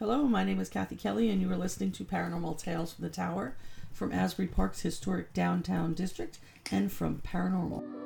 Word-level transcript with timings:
Hello, 0.00 0.22
my 0.22 0.44
name 0.44 0.58
is 0.60 0.70
Kathy 0.70 0.96
Kelly, 0.96 1.28
and 1.28 1.42
you 1.42 1.52
are 1.52 1.58
listening 1.58 1.92
to 1.92 2.06
Paranormal 2.06 2.58
Tales 2.58 2.94
from 2.94 3.04
the 3.04 3.10
Tower 3.10 3.54
from 3.92 4.12
Asbury 4.12 4.48
Park's 4.48 4.80
historic 4.80 5.34
downtown 5.34 5.92
district 5.92 6.38
and 6.72 6.90
from 6.90 7.18
Paranormal. 7.18 7.99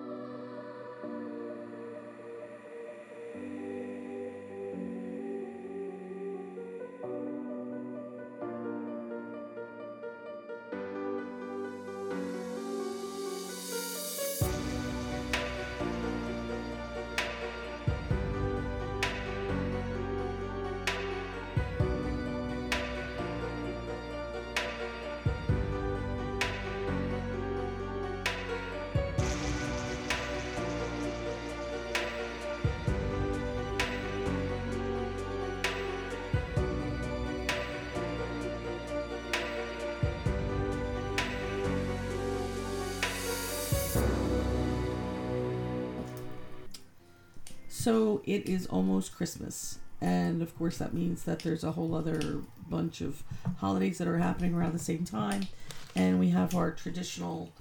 So 47.84 48.22
it 48.24 48.48
is 48.48 48.64
almost 48.68 49.14
Christmas. 49.14 49.78
And 50.00 50.40
of 50.40 50.56
course, 50.56 50.78
that 50.78 50.94
means 50.94 51.24
that 51.24 51.40
there's 51.40 51.64
a 51.64 51.72
whole 51.72 51.94
other 51.94 52.38
bunch 52.70 53.02
of 53.02 53.22
holidays 53.58 53.98
that 53.98 54.08
are 54.08 54.16
happening 54.16 54.54
around 54.54 54.72
the 54.72 54.78
same 54.78 55.04
time. 55.04 55.48
And 55.94 56.18
we 56.18 56.30
have 56.30 56.54
our 56.54 56.70
traditional, 56.70 57.52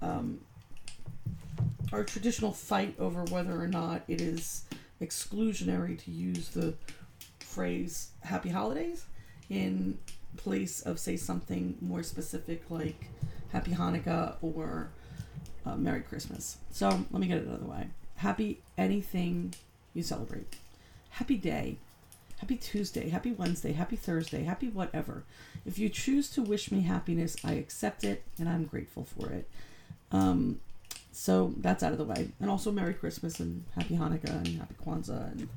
um, 0.00 0.40
our 1.92 2.04
traditional 2.04 2.52
fight 2.52 2.94
over 3.00 3.24
whether 3.24 3.60
or 3.60 3.66
not 3.66 4.02
it 4.06 4.20
is 4.20 4.66
exclusionary 5.00 5.98
to 6.04 6.12
use 6.12 6.50
the 6.50 6.74
phrase 7.40 8.10
"Happy 8.20 8.50
Holidays" 8.50 9.06
in 9.50 9.98
place 10.36 10.80
of 10.82 11.00
say 11.00 11.16
something 11.16 11.76
more 11.80 12.04
specific 12.04 12.70
like 12.70 13.08
"Happy 13.50 13.72
Hanukkah" 13.72 14.36
or 14.42 14.90
uh, 15.66 15.74
"Merry 15.74 16.02
Christmas." 16.02 16.58
So 16.70 16.88
let 17.10 17.20
me 17.20 17.26
get 17.26 17.38
it 17.38 17.60
the 17.60 17.66
way. 17.66 17.88
Happy 18.14 18.60
anything 18.78 19.52
you 19.94 20.02
celebrate. 20.02 20.56
Happy 21.10 21.36
day. 21.36 21.76
Happy 22.38 22.56
Tuesday, 22.56 23.08
happy 23.08 23.30
Wednesday, 23.30 23.72
happy 23.72 23.94
Thursday, 23.94 24.42
happy 24.42 24.66
whatever. 24.68 25.22
If 25.64 25.78
you 25.78 25.88
choose 25.88 26.28
to 26.30 26.42
wish 26.42 26.72
me 26.72 26.80
happiness, 26.80 27.36
I 27.44 27.52
accept 27.52 28.02
it 28.02 28.24
and 28.36 28.48
I'm 28.48 28.64
grateful 28.64 29.04
for 29.04 29.30
it. 29.30 29.48
Um, 30.10 30.58
so 31.12 31.54
that's 31.58 31.84
out 31.84 31.92
of 31.92 31.98
the 31.98 32.04
way. 32.04 32.30
And 32.40 32.50
also 32.50 32.72
Merry 32.72 32.94
Christmas 32.94 33.38
and 33.38 33.62
Happy 33.76 33.94
Hanukkah 33.94 34.30
and 34.30 34.58
Happy 34.58 34.74
Kwanzaa 34.84 35.30
and 35.30 35.48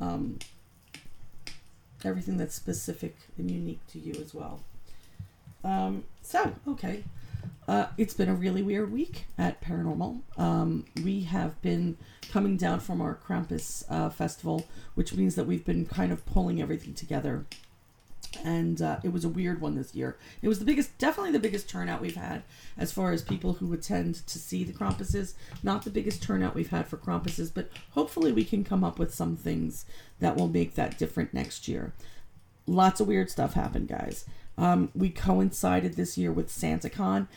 um, 0.00 0.38
everything 2.04 2.38
that's 2.38 2.54
specific 2.54 3.16
and 3.36 3.50
unique 3.50 3.86
to 3.88 3.98
you 3.98 4.14
as 4.14 4.32
well. 4.32 4.60
Um, 5.62 6.04
so, 6.22 6.54
okay. 6.66 7.04
Uh, 7.70 7.86
it's 7.96 8.14
been 8.14 8.28
a 8.28 8.34
really 8.34 8.62
weird 8.62 8.90
week 8.90 9.26
at 9.38 9.62
Paranormal. 9.62 10.22
Um, 10.36 10.86
we 11.04 11.20
have 11.20 11.62
been 11.62 11.96
coming 12.28 12.56
down 12.56 12.80
from 12.80 13.00
our 13.00 13.14
Krampus 13.14 13.84
uh, 13.88 14.10
festival, 14.10 14.66
which 14.96 15.14
means 15.14 15.36
that 15.36 15.46
we've 15.46 15.64
been 15.64 15.86
kind 15.86 16.10
of 16.10 16.26
pulling 16.26 16.60
everything 16.60 16.94
together. 16.94 17.46
And 18.44 18.82
uh, 18.82 18.96
it 19.04 19.12
was 19.12 19.24
a 19.24 19.28
weird 19.28 19.60
one 19.60 19.76
this 19.76 19.94
year. 19.94 20.18
It 20.42 20.48
was 20.48 20.58
the 20.58 20.64
biggest, 20.64 20.98
definitely 20.98 21.30
the 21.30 21.38
biggest 21.38 21.70
turnout 21.70 22.00
we've 22.00 22.16
had 22.16 22.42
as 22.76 22.90
far 22.90 23.12
as 23.12 23.22
people 23.22 23.52
who 23.52 23.72
attend 23.72 24.26
to 24.26 24.40
see 24.40 24.64
the 24.64 24.72
Krampuses. 24.72 25.34
Not 25.62 25.84
the 25.84 25.90
biggest 25.90 26.24
turnout 26.24 26.56
we've 26.56 26.70
had 26.70 26.88
for 26.88 26.96
Krampuses, 26.96 27.54
but 27.54 27.70
hopefully 27.92 28.32
we 28.32 28.42
can 28.42 28.64
come 28.64 28.82
up 28.82 28.98
with 28.98 29.14
some 29.14 29.36
things 29.36 29.84
that 30.18 30.36
will 30.36 30.48
make 30.48 30.74
that 30.74 30.98
different 30.98 31.32
next 31.32 31.68
year. 31.68 31.92
Lots 32.66 32.98
of 32.98 33.06
weird 33.06 33.30
stuff 33.30 33.54
happened, 33.54 33.86
guys. 33.86 34.24
Um, 34.58 34.90
we 34.92 35.08
coincided 35.10 35.94
this 35.94 36.18
year 36.18 36.32
with 36.32 36.48
SantaCon. 36.48 37.28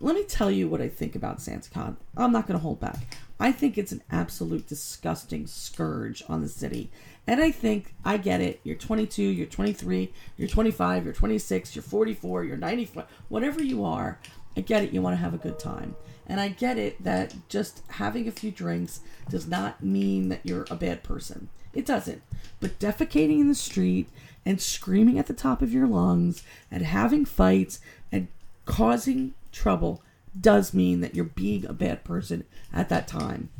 Let 0.00 0.14
me 0.14 0.24
tell 0.24 0.50
you 0.50 0.68
what 0.68 0.80
I 0.80 0.88
think 0.88 1.16
about 1.16 1.38
SantaCon. 1.38 1.96
I'm 2.16 2.32
not 2.32 2.46
going 2.46 2.58
to 2.58 2.62
hold 2.62 2.78
back. 2.78 3.18
I 3.40 3.50
think 3.50 3.76
it's 3.76 3.92
an 3.92 4.02
absolute 4.10 4.66
disgusting 4.66 5.46
scourge 5.46 6.22
on 6.28 6.40
the 6.40 6.48
city. 6.48 6.90
And 7.26 7.40
I 7.40 7.50
think 7.50 7.94
I 8.04 8.16
get 8.16 8.40
it. 8.40 8.60
You're 8.62 8.76
22, 8.76 9.22
you're 9.22 9.46
23, 9.46 10.12
you're 10.36 10.48
25, 10.48 11.04
you're 11.04 11.14
26, 11.14 11.76
you're 11.76 11.82
44, 11.82 12.44
you're 12.44 12.56
94, 12.56 13.06
whatever 13.28 13.62
you 13.62 13.84
are. 13.84 14.18
I 14.56 14.60
get 14.60 14.82
it. 14.82 14.92
You 14.92 15.02
want 15.02 15.14
to 15.14 15.22
have 15.22 15.34
a 15.34 15.38
good 15.38 15.58
time. 15.58 15.94
And 16.26 16.40
I 16.40 16.48
get 16.48 16.78
it 16.78 17.02
that 17.04 17.34
just 17.48 17.82
having 17.88 18.28
a 18.28 18.32
few 18.32 18.50
drinks 18.50 19.00
does 19.30 19.46
not 19.46 19.82
mean 19.82 20.28
that 20.28 20.40
you're 20.44 20.66
a 20.70 20.76
bad 20.76 21.02
person. 21.02 21.48
It 21.74 21.86
doesn't. 21.86 22.22
But 22.60 22.78
defecating 22.78 23.40
in 23.40 23.48
the 23.48 23.54
street 23.54 24.08
and 24.44 24.60
screaming 24.60 25.18
at 25.18 25.26
the 25.26 25.32
top 25.32 25.62
of 25.62 25.72
your 25.72 25.86
lungs 25.86 26.42
and 26.70 26.82
having 26.82 27.24
fights 27.24 27.80
and 28.10 28.28
causing 28.64 29.34
trouble 29.58 30.02
does 30.38 30.72
mean 30.72 31.00
that 31.00 31.14
you're 31.14 31.24
being 31.24 31.66
a 31.66 31.72
bad 31.72 32.04
person 32.04 32.44
at 32.72 32.88
that 32.88 33.08
time. 33.08 33.50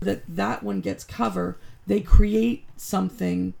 That 0.00 0.22
that 0.26 0.62
one 0.62 0.80
gets 0.80 1.04
cover. 1.04 1.58
They 1.86 2.00
create 2.00 2.64
something 2.76 3.54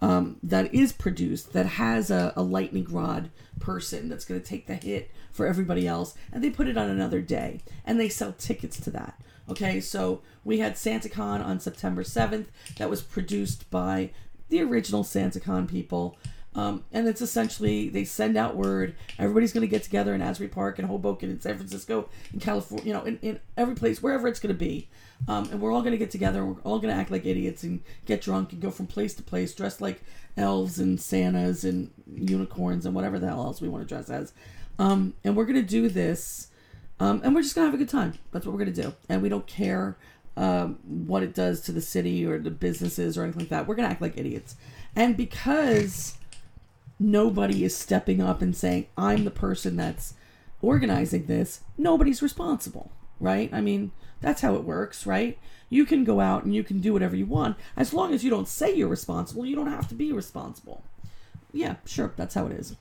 um, 0.00 0.36
that 0.42 0.72
is 0.74 0.92
produced 0.92 1.52
that 1.52 1.66
has 1.66 2.10
a, 2.10 2.32
a 2.36 2.42
lightning 2.42 2.86
rod 2.90 3.30
person 3.58 4.08
that's 4.08 4.24
going 4.24 4.40
to 4.40 4.46
take 4.46 4.66
the 4.66 4.74
hit 4.74 5.10
for 5.32 5.46
everybody 5.46 5.86
else, 5.86 6.14
and 6.32 6.42
they 6.42 6.50
put 6.50 6.68
it 6.68 6.76
on 6.76 6.90
another 6.90 7.20
day, 7.20 7.60
and 7.84 7.98
they 7.98 8.08
sell 8.08 8.32
tickets 8.32 8.80
to 8.80 8.90
that. 8.90 9.20
Okay, 9.48 9.80
so 9.80 10.20
we 10.44 10.58
had 10.58 10.74
SantaCon 10.74 11.44
on 11.44 11.58
September 11.58 12.02
7th 12.02 12.46
that 12.76 12.90
was 12.90 13.00
produced 13.00 13.70
by 13.70 14.10
the 14.50 14.62
original 14.62 15.04
SantaCon 15.04 15.68
people. 15.68 16.16
Um, 16.58 16.82
and 16.90 17.06
it's 17.06 17.20
essentially 17.20 17.88
they 17.88 18.04
send 18.04 18.36
out 18.36 18.56
word 18.56 18.96
everybody's 19.16 19.52
going 19.52 19.60
to 19.60 19.70
get 19.70 19.84
together 19.84 20.12
in 20.12 20.20
Asbury 20.20 20.48
Park 20.48 20.80
and 20.80 20.88
Hoboken 20.88 21.30
in 21.30 21.40
San 21.40 21.56
Francisco 21.56 22.08
in 22.34 22.40
California, 22.40 22.84
you 22.84 22.92
know, 22.92 23.04
in, 23.04 23.16
in 23.22 23.40
every 23.56 23.76
place, 23.76 24.02
wherever 24.02 24.26
it's 24.26 24.40
going 24.40 24.52
to 24.52 24.58
be. 24.58 24.88
Um, 25.28 25.48
and 25.52 25.60
we're 25.60 25.72
all 25.72 25.82
going 25.82 25.92
to 25.92 25.98
get 25.98 26.10
together 26.10 26.40
and 26.40 26.56
we're 26.56 26.62
all 26.62 26.80
going 26.80 26.92
to 26.92 27.00
act 27.00 27.12
like 27.12 27.24
idiots 27.24 27.62
and 27.62 27.80
get 28.06 28.20
drunk 28.20 28.52
and 28.52 28.60
go 28.60 28.72
from 28.72 28.88
place 28.88 29.14
to 29.14 29.22
place 29.22 29.54
dressed 29.54 29.80
like 29.80 30.02
elves 30.36 30.80
and 30.80 31.00
Santas 31.00 31.62
and 31.62 31.92
unicorns 32.12 32.86
and 32.86 32.94
whatever 32.94 33.20
the 33.20 33.28
hell 33.28 33.44
else 33.44 33.60
we 33.60 33.68
want 33.68 33.86
to 33.86 33.94
dress 33.94 34.10
as. 34.10 34.32
Um, 34.80 35.14
and 35.22 35.36
we're 35.36 35.44
going 35.44 35.62
to 35.62 35.62
do 35.62 35.88
this 35.88 36.48
um, 37.00 37.20
and 37.22 37.34
we're 37.34 37.42
just 37.42 37.54
going 37.54 37.66
to 37.66 37.70
have 37.70 37.80
a 37.80 37.84
good 37.84 37.88
time. 37.88 38.18
That's 38.32 38.44
what 38.44 38.52
we're 38.52 38.64
going 38.64 38.74
to 38.74 38.82
do. 38.82 38.94
And 39.08 39.22
we 39.22 39.28
don't 39.28 39.46
care 39.46 39.96
um, 40.36 40.78
what 40.84 41.22
it 41.22 41.34
does 41.34 41.60
to 41.62 41.72
the 41.72 41.80
city 41.80 42.26
or 42.26 42.38
the 42.38 42.50
businesses 42.50 43.16
or 43.16 43.22
anything 43.22 43.42
like 43.42 43.50
that. 43.50 43.68
We're 43.68 43.76
going 43.76 43.86
to 43.86 43.92
act 43.92 44.02
like 44.02 44.18
idiots. 44.18 44.56
And 44.96 45.16
because 45.16 46.18
nobody 46.98 47.64
is 47.64 47.76
stepping 47.76 48.20
up 48.20 48.42
and 48.42 48.56
saying, 48.56 48.86
I'm 48.96 49.24
the 49.24 49.30
person 49.30 49.76
that's 49.76 50.14
organizing 50.60 51.26
this, 51.26 51.60
nobody's 51.76 52.22
responsible, 52.22 52.90
right? 53.20 53.48
I 53.52 53.60
mean, 53.60 53.92
that's 54.20 54.40
how 54.40 54.54
it 54.56 54.64
works, 54.64 55.06
right? 55.06 55.38
You 55.70 55.84
can 55.84 56.04
go 56.04 56.20
out 56.20 56.44
and 56.44 56.54
you 56.54 56.64
can 56.64 56.80
do 56.80 56.92
whatever 56.92 57.14
you 57.14 57.26
want. 57.26 57.56
As 57.76 57.92
long 57.92 58.12
as 58.12 58.24
you 58.24 58.30
don't 58.30 58.48
say 58.48 58.74
you're 58.74 58.88
responsible, 58.88 59.46
you 59.46 59.54
don't 59.54 59.70
have 59.70 59.88
to 59.88 59.94
be 59.94 60.12
responsible. 60.12 60.82
Yeah, 61.52 61.76
sure, 61.86 62.12
that's 62.16 62.34
how 62.34 62.46
it 62.46 62.52
is. 62.52 62.76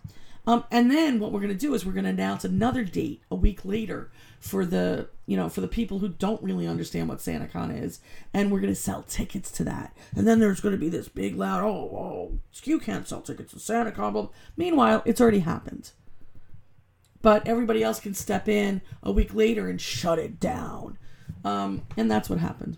Um, 0.47 0.63
and 0.71 0.89
then 0.89 1.19
what 1.19 1.33
we're 1.33 1.41
going 1.41 1.51
to 1.51 1.55
do 1.55 1.73
is 1.73 1.85
we're 1.85 1.91
going 1.91 2.05
to 2.05 2.09
announce 2.09 2.45
another 2.45 2.85
date 2.85 3.21
a 3.29 3.35
week 3.35 3.65
later 3.65 4.09
for 4.39 4.65
the 4.65 5.09
you 5.25 5.35
know 5.35 5.49
for 5.49 5.59
the 5.59 5.67
people 5.67 5.99
who 5.99 6.07
don't 6.07 6.41
really 6.41 6.65
understand 6.65 7.09
what 7.09 7.17
SantaCon 7.17 7.83
is, 7.83 7.99
and 8.33 8.49
we're 8.49 8.61
going 8.61 8.73
to 8.73 8.79
sell 8.79 9.03
tickets 9.03 9.51
to 9.51 9.65
that. 9.65 9.95
And 10.15 10.25
then 10.25 10.39
there's 10.39 10.61
going 10.61 10.71
to 10.71 10.79
be 10.79 10.87
this 10.87 11.09
big 11.09 11.35
loud 11.35 11.63
oh 11.63 11.67
oh 11.69 12.39
you 12.63 12.79
can't 12.79 13.07
sell 13.07 13.21
tickets 13.21 13.51
to 13.51 13.59
SantaCon. 13.59 14.29
Meanwhile, 14.55 15.03
it's 15.05 15.19
already 15.19 15.39
happened. 15.39 15.91
But 17.21 17.45
everybody 17.45 17.83
else 17.83 17.99
can 17.99 18.13
step 18.13 18.47
in 18.47 18.81
a 19.03 19.11
week 19.11 19.33
later 19.33 19.69
and 19.69 19.81
shut 19.81 20.17
it 20.17 20.39
down, 20.39 20.97
um, 21.43 21.81
and 21.97 22.09
that's 22.09 22.29
what 22.29 22.39
happened. 22.39 22.77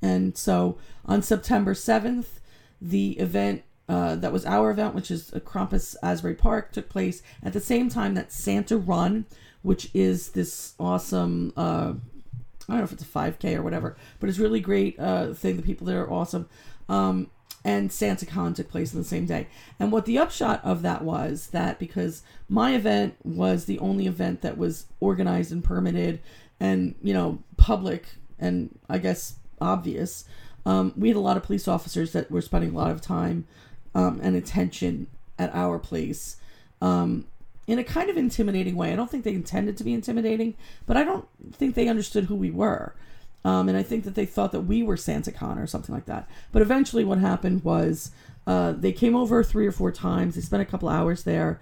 And 0.00 0.38
so 0.38 0.78
on 1.04 1.20
September 1.20 1.74
seventh, 1.74 2.40
the 2.80 3.18
event 3.18 3.62
uh, 3.90 4.14
that 4.14 4.32
was 4.32 4.46
our 4.46 4.70
event, 4.70 4.94
which 4.94 5.10
is 5.10 5.32
a 5.32 5.40
Krampus 5.40 5.96
Asbury 6.00 6.36
Park, 6.36 6.70
took 6.70 6.88
place 6.88 7.22
at 7.42 7.52
the 7.52 7.58
same 7.58 7.88
time 7.88 8.14
that 8.14 8.30
Santa 8.30 8.78
Run, 8.78 9.26
which 9.62 9.90
is 9.92 10.28
this 10.28 10.74
awesome. 10.78 11.52
Uh, 11.56 11.94
I 12.68 12.74
don't 12.74 12.78
know 12.78 12.84
if 12.84 12.92
it's 12.92 13.02
a 13.02 13.06
5K 13.06 13.56
or 13.56 13.62
whatever, 13.62 13.96
but 14.20 14.28
it's 14.28 14.38
really 14.38 14.60
great 14.60 14.96
uh, 15.00 15.34
thing. 15.34 15.56
The 15.56 15.64
people 15.64 15.88
there 15.88 16.02
are 16.04 16.10
awesome. 16.10 16.48
Um, 16.88 17.30
and 17.64 17.90
SantaCon 17.90 18.54
took 18.54 18.68
place 18.70 18.94
on 18.94 19.00
the 19.00 19.06
same 19.06 19.26
day. 19.26 19.48
And 19.80 19.90
what 19.90 20.04
the 20.04 20.18
upshot 20.18 20.64
of 20.64 20.82
that 20.82 21.02
was 21.02 21.48
that 21.48 21.80
because 21.80 22.22
my 22.48 22.76
event 22.76 23.16
was 23.24 23.64
the 23.64 23.80
only 23.80 24.06
event 24.06 24.40
that 24.42 24.56
was 24.56 24.86
organized 25.00 25.50
and 25.50 25.64
permitted 25.64 26.20
and, 26.60 26.94
you 27.02 27.12
know, 27.12 27.42
public 27.56 28.06
and 28.38 28.78
I 28.88 28.98
guess 28.98 29.34
obvious, 29.60 30.26
um, 30.64 30.92
we 30.96 31.08
had 31.08 31.16
a 31.16 31.20
lot 31.20 31.36
of 31.36 31.42
police 31.42 31.66
officers 31.66 32.12
that 32.12 32.30
were 32.30 32.40
spending 32.40 32.70
a 32.70 32.78
lot 32.78 32.92
of 32.92 33.00
time 33.00 33.46
um, 33.94 34.20
and 34.22 34.36
attention 34.36 35.06
at 35.38 35.54
our 35.54 35.78
place 35.78 36.36
um, 36.80 37.24
in 37.66 37.78
a 37.78 37.84
kind 37.84 38.10
of 38.10 38.16
intimidating 38.16 38.76
way. 38.76 38.92
I 38.92 38.96
don't 38.96 39.10
think 39.10 39.24
they 39.24 39.34
intended 39.34 39.76
to 39.78 39.84
be 39.84 39.94
intimidating, 39.94 40.54
but 40.86 40.96
I 40.96 41.04
don't 41.04 41.26
think 41.52 41.74
they 41.74 41.88
understood 41.88 42.24
who 42.24 42.34
we 42.34 42.50
were. 42.50 42.94
Um, 43.44 43.68
and 43.68 43.78
I 43.78 43.82
think 43.82 44.04
that 44.04 44.14
they 44.14 44.26
thought 44.26 44.52
that 44.52 44.62
we 44.62 44.82
were 44.82 44.96
SantaCon 44.96 45.62
or 45.62 45.66
something 45.66 45.94
like 45.94 46.06
that. 46.06 46.28
But 46.52 46.62
eventually, 46.62 47.04
what 47.04 47.18
happened 47.18 47.64
was 47.64 48.10
uh, 48.46 48.72
they 48.72 48.92
came 48.92 49.16
over 49.16 49.42
three 49.42 49.66
or 49.66 49.72
four 49.72 49.90
times. 49.92 50.34
They 50.34 50.42
spent 50.42 50.62
a 50.62 50.66
couple 50.66 50.88
hours 50.88 51.22
there. 51.22 51.60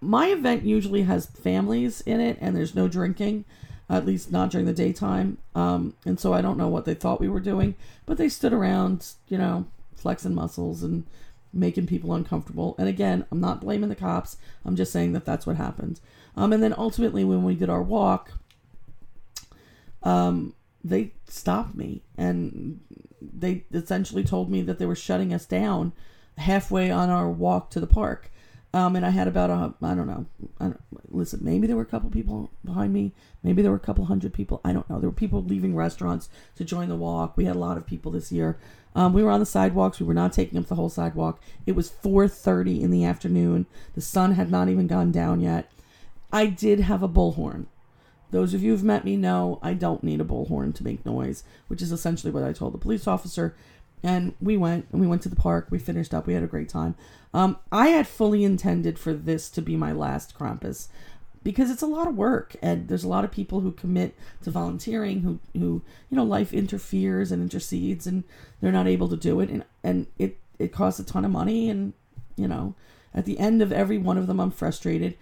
My 0.00 0.26
event 0.26 0.64
usually 0.64 1.02
has 1.02 1.26
families 1.26 2.00
in 2.02 2.20
it, 2.20 2.36
and 2.40 2.56
there's 2.56 2.74
no 2.74 2.88
drinking, 2.88 3.44
at 3.88 4.04
least 4.04 4.32
not 4.32 4.50
during 4.50 4.66
the 4.66 4.72
daytime. 4.72 5.38
Um, 5.54 5.94
and 6.04 6.18
so 6.18 6.34
I 6.34 6.42
don't 6.42 6.58
know 6.58 6.68
what 6.68 6.84
they 6.84 6.94
thought 6.94 7.20
we 7.20 7.28
were 7.28 7.40
doing, 7.40 7.74
but 8.04 8.18
they 8.18 8.28
stood 8.28 8.52
around, 8.52 9.12
you 9.28 9.38
know, 9.38 9.66
flexing 9.94 10.34
muscles 10.34 10.82
and 10.82 11.04
making 11.52 11.86
people 11.86 12.14
uncomfortable. 12.14 12.74
And 12.78 12.88
again, 12.88 13.26
I'm 13.30 13.40
not 13.40 13.60
blaming 13.60 13.88
the 13.88 13.94
cops. 13.94 14.36
I'm 14.64 14.76
just 14.76 14.92
saying 14.92 15.12
that 15.12 15.24
that's 15.24 15.46
what 15.46 15.56
happened. 15.56 16.00
Um, 16.36 16.52
and 16.52 16.62
then 16.62 16.74
ultimately, 16.76 17.24
when 17.24 17.44
we 17.44 17.54
did 17.54 17.68
our 17.68 17.82
walk, 17.82 18.32
um, 20.02 20.54
they 20.82 21.12
stopped 21.28 21.74
me 21.74 22.02
and 22.16 22.80
they 23.20 23.64
essentially 23.72 24.24
told 24.24 24.50
me 24.50 24.62
that 24.62 24.78
they 24.78 24.86
were 24.86 24.96
shutting 24.96 25.32
us 25.32 25.46
down 25.46 25.92
halfway 26.38 26.90
on 26.90 27.10
our 27.10 27.30
walk 27.30 27.70
to 27.70 27.80
the 27.80 27.86
park. 27.86 28.30
Um, 28.74 28.96
and 28.96 29.04
I 29.04 29.10
had 29.10 29.28
about 29.28 29.50
a, 29.50 29.74
I 29.82 29.94
don't 29.94 30.06
know, 30.06 30.24
I 30.58 30.64
don't, 30.64 30.80
listen, 31.10 31.40
maybe 31.42 31.66
there 31.66 31.76
were 31.76 31.82
a 31.82 31.86
couple 31.86 32.08
people 32.08 32.50
behind 32.64 32.92
me. 32.92 33.12
Maybe 33.42 33.60
there 33.60 33.70
were 33.70 33.76
a 33.76 33.80
couple 33.80 34.06
hundred 34.06 34.32
people. 34.32 34.62
I 34.64 34.72
don't 34.72 34.88
know. 34.88 34.98
There 34.98 35.10
were 35.10 35.14
people 35.14 35.42
leaving 35.42 35.74
restaurants 35.76 36.30
to 36.56 36.64
join 36.64 36.88
the 36.88 36.96
walk. 36.96 37.36
We 37.36 37.44
had 37.44 37.56
a 37.56 37.58
lot 37.58 37.76
of 37.76 37.86
people 37.86 38.12
this 38.12 38.32
year. 38.32 38.56
Um, 38.94 39.12
we 39.12 39.22
were 39.22 39.30
on 39.30 39.40
the 39.40 39.46
sidewalks. 39.46 40.00
We 40.00 40.06
were 40.06 40.14
not 40.14 40.32
taking 40.32 40.58
up 40.58 40.66
the 40.66 40.74
whole 40.74 40.88
sidewalk. 40.88 41.40
It 41.66 41.72
was 41.72 41.90
4:30 41.90 42.82
in 42.82 42.90
the 42.90 43.04
afternoon. 43.04 43.66
The 43.94 44.00
sun 44.00 44.32
had 44.32 44.50
not 44.50 44.68
even 44.68 44.86
gone 44.86 45.12
down 45.12 45.40
yet. 45.40 45.70
I 46.32 46.46
did 46.46 46.80
have 46.80 47.02
a 47.02 47.08
bullhorn. 47.08 47.66
Those 48.30 48.54
of 48.54 48.62
you 48.62 48.70
who've 48.70 48.84
met 48.84 49.04
me 49.04 49.16
know 49.16 49.58
I 49.62 49.74
don't 49.74 50.02
need 50.02 50.20
a 50.20 50.24
bullhorn 50.24 50.74
to 50.76 50.84
make 50.84 51.04
noise, 51.04 51.44
which 51.68 51.82
is 51.82 51.92
essentially 51.92 52.32
what 52.32 52.42
I 52.42 52.52
told 52.52 52.72
the 52.72 52.78
police 52.78 53.06
officer. 53.06 53.54
And 54.02 54.34
we 54.40 54.56
went 54.56 54.86
and 54.90 55.00
we 55.00 55.06
went 55.06 55.22
to 55.22 55.28
the 55.28 55.36
park. 55.36 55.68
We 55.70 55.78
finished 55.78 56.12
up. 56.12 56.26
We 56.26 56.34
had 56.34 56.42
a 56.42 56.48
great 56.48 56.68
time. 56.68 56.96
Um, 57.32 57.56
I 57.70 57.88
had 57.88 58.08
fully 58.08 58.44
intended 58.44 58.98
for 58.98 59.12
this 59.14 59.48
to 59.50 59.62
be 59.62 59.76
my 59.76 59.92
last 59.92 60.36
Krampus 60.36 60.88
because 61.44 61.70
it's 61.70 61.82
a 61.82 61.86
lot 61.86 62.06
of 62.06 62.16
work 62.16 62.54
and 62.62 62.86
there's 62.88 63.04
a 63.04 63.08
lot 63.08 63.24
of 63.24 63.32
people 63.32 63.60
who 63.60 63.72
commit 63.72 64.14
to 64.42 64.50
volunteering 64.50 65.22
who 65.22 65.40
who 65.58 65.82
you 66.08 66.16
know 66.16 66.22
life 66.22 66.52
interferes 66.52 67.32
and 67.32 67.42
intercedes 67.42 68.06
and 68.06 68.22
they're 68.60 68.70
not 68.70 68.86
able 68.86 69.08
to 69.08 69.16
do 69.16 69.40
it 69.40 69.50
and 69.50 69.64
and 69.82 70.06
it 70.18 70.38
it 70.60 70.72
costs 70.72 71.00
a 71.00 71.04
ton 71.04 71.24
of 71.24 71.32
money 71.32 71.68
and 71.68 71.94
you 72.36 72.46
know 72.46 72.76
at 73.12 73.24
the 73.24 73.40
end 73.40 73.60
of 73.60 73.72
every 73.72 73.98
one 73.98 74.16
of 74.16 74.28
them 74.28 74.38
I'm 74.38 74.52
frustrated 74.52 75.16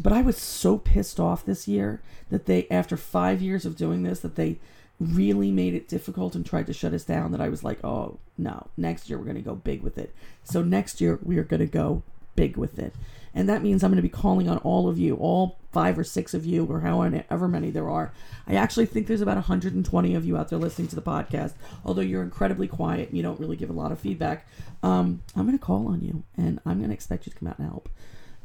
but 0.00 0.12
I 0.12 0.22
was 0.22 0.36
so 0.36 0.78
pissed 0.78 1.20
off 1.20 1.44
this 1.44 1.68
year 1.68 2.00
that 2.30 2.46
they, 2.46 2.66
after 2.70 2.96
five 2.96 3.42
years 3.42 3.66
of 3.66 3.76
doing 3.76 4.02
this, 4.02 4.20
that 4.20 4.36
they 4.36 4.58
really 5.02 5.50
made 5.50 5.74
it 5.74 5.88
difficult 5.88 6.34
and 6.34 6.44
tried 6.44 6.66
to 6.66 6.72
shut 6.72 6.94
us 6.94 7.04
down. 7.04 7.32
That 7.32 7.40
I 7.40 7.48
was 7.48 7.64
like, 7.64 7.82
oh 7.84 8.18
no, 8.38 8.68
next 8.76 9.08
year 9.08 9.18
we're 9.18 9.24
going 9.24 9.36
to 9.36 9.42
go 9.42 9.54
big 9.54 9.82
with 9.82 9.98
it. 9.98 10.14
So 10.44 10.62
next 10.62 11.00
year 11.00 11.18
we 11.22 11.38
are 11.38 11.44
going 11.44 11.60
to 11.60 11.66
go 11.66 12.02
big 12.34 12.56
with 12.56 12.78
it. 12.78 12.94
And 13.34 13.48
that 13.48 13.62
means 13.62 13.82
I'm 13.82 13.90
going 13.90 13.96
to 13.96 14.02
be 14.02 14.10
calling 14.10 14.48
on 14.48 14.58
all 14.58 14.88
of 14.88 14.98
you, 14.98 15.16
all 15.16 15.58
five 15.72 15.98
or 15.98 16.04
six 16.04 16.34
of 16.34 16.44
you, 16.44 16.66
or 16.66 16.80
however 16.80 17.48
many 17.48 17.70
there 17.70 17.88
are. 17.88 18.12
I 18.46 18.56
actually 18.56 18.84
think 18.84 19.06
there's 19.06 19.22
about 19.22 19.36
120 19.36 20.14
of 20.14 20.24
you 20.26 20.36
out 20.36 20.50
there 20.50 20.58
listening 20.58 20.88
to 20.88 20.96
the 20.96 21.02
podcast. 21.02 21.54
Although 21.82 22.02
you're 22.02 22.22
incredibly 22.22 22.68
quiet 22.68 23.08
and 23.08 23.16
you 23.16 23.22
don't 23.22 23.40
really 23.40 23.56
give 23.56 23.70
a 23.70 23.74
lot 23.74 23.90
of 23.90 23.98
feedback, 23.98 24.46
um, 24.82 25.22
I'm 25.34 25.46
going 25.46 25.58
to 25.58 25.64
call 25.64 25.88
on 25.88 26.02
you 26.02 26.24
and 26.36 26.60
I'm 26.66 26.78
going 26.78 26.90
to 26.90 26.94
expect 26.94 27.26
you 27.26 27.32
to 27.32 27.38
come 27.38 27.48
out 27.48 27.58
and 27.58 27.68
help 27.68 27.88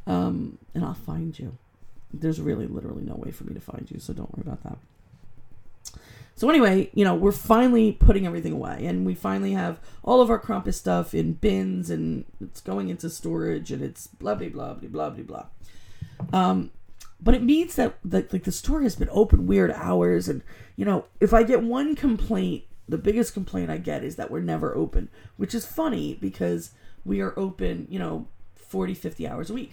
um, 0.07 0.57
and 0.73 0.83
I'll 0.83 0.93
find 0.93 1.37
you. 1.37 1.57
There's 2.13 2.39
really 2.41 2.65
literally 2.65 3.03
no 3.03 3.15
way 3.15 3.31
for 3.31 3.43
me 3.43 3.53
to 3.53 3.59
find 3.59 3.89
you, 3.91 3.99
so 3.99 4.13
don't 4.13 4.33
worry 4.35 4.47
about 4.47 4.63
that. 4.63 4.77
So 6.37 6.51
anyway, 6.51 6.91
you 6.93 7.03
know, 7.03 7.15
we're 7.15 7.31
finally 7.31 7.93
putting 7.93 8.27
everything 8.27 8.53
away, 8.53 8.85
and 8.85 9.07
we 9.07 9.15
finally 9.15 9.53
have 9.53 9.79
all 10.03 10.21
of 10.21 10.29
our 10.29 10.39
Krampus 10.39 10.75
stuff 10.75 11.15
in 11.15 11.33
bins, 11.33 11.89
and 11.89 12.25
it's 12.39 12.61
going 12.61 12.89
into 12.89 13.09
storage, 13.09 13.71
and 13.71 13.81
it's 13.81 14.05
blah 14.05 14.35
blah 14.35 14.49
blah 14.49 14.75
blah 14.75 15.09
blah 15.09 15.23
blah. 15.23 15.45
Um, 16.31 16.69
but 17.19 17.33
it 17.33 17.41
means 17.41 17.73
that, 17.77 17.95
that 18.05 18.31
like 18.31 18.43
the 18.43 18.51
store 18.51 18.83
has 18.83 18.95
been 18.95 19.09
open 19.11 19.47
weird 19.47 19.71
hours, 19.71 20.29
and 20.29 20.43
you 20.75 20.85
know, 20.85 21.05
if 21.19 21.33
I 21.33 21.41
get 21.41 21.63
one 21.63 21.95
complaint, 21.95 22.65
the 22.87 22.99
biggest 22.99 23.33
complaint 23.33 23.71
I 23.71 23.77
get 23.77 24.03
is 24.03 24.15
that 24.17 24.29
we're 24.29 24.41
never 24.41 24.75
open, 24.75 25.09
which 25.37 25.55
is 25.55 25.65
funny 25.65 26.19
because 26.21 26.69
we 27.03 27.19
are 27.19 27.33
open, 27.35 27.87
you 27.89 27.97
know, 27.97 28.27
40, 28.57 28.93
50 28.93 29.27
hours 29.27 29.49
a 29.49 29.55
week 29.55 29.71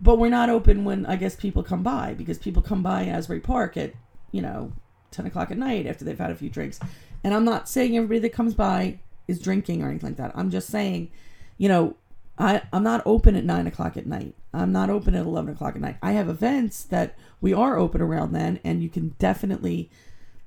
but 0.00 0.16
we're 0.16 0.28
not 0.28 0.48
open 0.48 0.84
when 0.84 1.04
I 1.06 1.16
guess 1.16 1.34
people 1.34 1.64
come 1.64 1.82
by 1.82 2.14
because 2.14 2.38
people 2.38 2.62
come 2.62 2.84
by 2.84 3.06
Asbury 3.06 3.40
Park 3.40 3.76
at 3.76 3.94
you 4.32 4.42
know 4.42 4.72
ten 5.10 5.26
o'clock 5.26 5.50
at 5.50 5.58
night 5.58 5.86
after 5.86 6.04
they've 6.04 6.18
had 6.18 6.30
a 6.30 6.36
few 6.36 6.50
drinks, 6.50 6.80
and 7.24 7.34
I'm 7.34 7.44
not 7.44 7.68
saying 7.68 7.96
everybody 7.96 8.20
that 8.20 8.32
comes 8.32 8.54
by 8.54 8.98
is 9.26 9.40
drinking 9.40 9.82
or 9.82 9.88
anything 9.88 10.10
like 10.10 10.16
that. 10.16 10.32
I'm 10.34 10.50
just 10.50 10.68
saying, 10.68 11.10
you 11.58 11.68
know, 11.68 11.96
I 12.38 12.62
I'm 12.72 12.82
not 12.82 13.02
open 13.04 13.36
at 13.36 13.44
nine 13.44 13.66
o'clock 13.66 13.96
at 13.96 14.06
night. 14.06 14.34
I'm 14.52 14.72
not 14.72 14.90
open 14.90 15.14
at 15.14 15.26
eleven 15.26 15.52
o'clock 15.52 15.74
at 15.74 15.80
night. 15.80 15.98
I 16.02 16.12
have 16.12 16.28
events 16.28 16.82
that 16.84 17.16
we 17.40 17.52
are 17.52 17.78
open 17.78 18.00
around 18.00 18.32
then, 18.32 18.60
and 18.64 18.82
you 18.82 18.88
can 18.88 19.14
definitely 19.18 19.90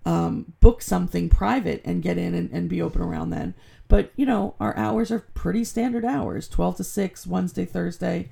um, 0.06 0.54
book 0.60 0.82
something 0.82 1.30
private 1.30 1.82
and 1.86 2.02
get 2.02 2.18
in 2.18 2.34
and, 2.34 2.50
and 2.52 2.70
be 2.70 2.82
open 2.82 3.02
around 3.02 3.30
then. 3.30 3.54
But 3.88 4.12
you 4.16 4.26
know, 4.26 4.56
our 4.60 4.76
hours 4.78 5.12
are 5.12 5.20
pretty 5.20 5.64
standard 5.64 6.06
hours: 6.06 6.48
twelve 6.48 6.78
to 6.78 6.84
six, 6.84 7.28
Wednesday, 7.28 7.66
Thursday. 7.66 8.30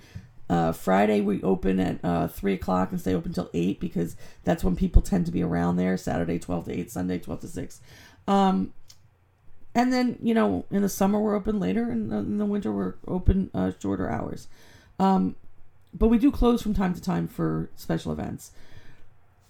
Uh, 0.49 0.71
Friday 0.71 1.21
we 1.21 1.41
open 1.43 1.79
at 1.79 1.99
uh, 2.03 2.27
three 2.27 2.53
o'clock 2.53 2.91
and 2.91 2.99
stay 2.99 3.13
open 3.13 3.33
till 3.33 3.49
eight 3.53 3.79
because 3.79 4.15
that's 4.43 4.63
when 4.63 4.75
people 4.75 5.01
tend 5.01 5.25
to 5.27 5.31
be 5.31 5.43
around 5.43 5.75
there. 5.75 5.95
Saturday 5.95 6.39
twelve 6.39 6.65
to 6.65 6.73
eight, 6.73 6.91
Sunday 6.91 7.19
twelve 7.19 7.41
to 7.41 7.47
six. 7.47 7.81
Um, 8.27 8.73
and 9.75 9.93
then 9.93 10.17
you 10.21 10.33
know 10.33 10.65
in 10.71 10.81
the 10.81 10.89
summer 10.89 11.19
we're 11.19 11.35
open 11.35 11.59
later, 11.59 11.83
and 11.89 12.11
in 12.11 12.37
the 12.39 12.45
winter 12.45 12.71
we're 12.71 12.95
open 13.07 13.51
uh, 13.53 13.71
shorter 13.79 14.09
hours. 14.09 14.47
Um, 14.97 15.35
but 15.93 16.07
we 16.07 16.17
do 16.17 16.31
close 16.31 16.61
from 16.61 16.73
time 16.73 16.93
to 16.93 17.01
time 17.01 17.27
for 17.27 17.69
special 17.75 18.11
events. 18.11 18.51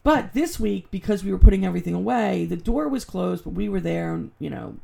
But 0.03 0.33
this 0.33 0.59
week, 0.59 0.89
because 0.91 1.23
we 1.23 1.31
were 1.31 1.37
putting 1.37 1.65
everything 1.65 1.93
away, 1.93 2.45
the 2.45 2.55
door 2.55 2.87
was 2.87 3.03
closed, 3.03 3.43
but 3.43 3.51
we 3.51 3.67
were 3.67 3.81
there, 3.81 4.13
and 4.13 4.31
you 4.39 4.49
know, 4.49 4.75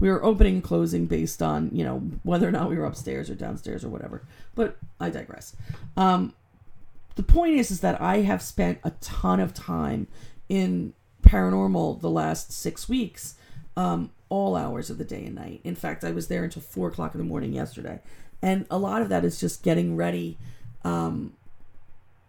we 0.00 0.08
were 0.10 0.24
opening 0.24 0.54
and 0.54 0.64
closing 0.64 1.06
based 1.06 1.42
on 1.42 1.70
you 1.72 1.84
know 1.84 1.98
whether 2.22 2.48
or 2.48 2.52
not 2.52 2.68
we 2.68 2.76
were 2.76 2.84
upstairs 2.84 3.30
or 3.30 3.34
downstairs 3.34 3.84
or 3.84 3.88
whatever. 3.88 4.22
But 4.54 4.76
I 5.00 5.10
digress. 5.10 5.56
Um, 5.96 6.34
the 7.16 7.22
point 7.22 7.54
is, 7.54 7.70
is 7.70 7.80
that 7.80 8.00
I 8.00 8.18
have 8.18 8.42
spent 8.42 8.78
a 8.82 8.90
ton 9.00 9.38
of 9.38 9.54
time 9.54 10.08
in 10.48 10.94
paranormal 11.22 12.00
the 12.00 12.10
last 12.10 12.52
six 12.52 12.88
weeks, 12.88 13.36
um, 13.76 14.10
all 14.28 14.56
hours 14.56 14.90
of 14.90 14.98
the 14.98 15.04
day 15.04 15.24
and 15.24 15.36
night. 15.36 15.60
In 15.64 15.74
fact, 15.76 16.04
I 16.04 16.10
was 16.10 16.28
there 16.28 16.44
until 16.44 16.62
four 16.62 16.88
o'clock 16.88 17.14
in 17.14 17.18
the 17.18 17.24
morning 17.24 17.52
yesterday, 17.52 18.00
and 18.42 18.66
a 18.70 18.78
lot 18.78 19.00
of 19.00 19.08
that 19.10 19.24
is 19.24 19.38
just 19.38 19.62
getting 19.62 19.96
ready, 19.96 20.38
um, 20.82 21.34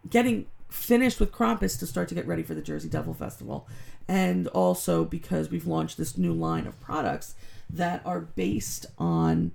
getting 0.08 0.46
finished 0.68 1.20
with 1.20 1.32
Krampus 1.32 1.78
to 1.78 1.86
start 1.86 2.08
to 2.08 2.14
get 2.14 2.26
ready 2.26 2.42
for 2.42 2.54
the 2.54 2.62
Jersey 2.62 2.88
Devil 2.88 3.12
Festival, 3.12 3.66
and 4.06 4.46
also 4.48 5.04
because 5.04 5.50
we've 5.50 5.66
launched 5.66 5.98
this 5.98 6.16
new 6.16 6.32
line 6.32 6.66
of 6.66 6.80
products 6.80 7.34
that 7.70 8.02
are 8.04 8.20
based 8.20 8.86
on 8.98 9.52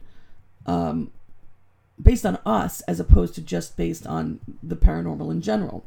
um, 0.65 1.11
based 2.01 2.25
on 2.25 2.37
us 2.45 2.81
as 2.81 2.99
opposed 2.99 3.35
to 3.35 3.41
just 3.41 3.77
based 3.77 4.05
on 4.07 4.39
the 4.63 4.75
paranormal 4.75 5.31
in 5.31 5.41
general. 5.41 5.85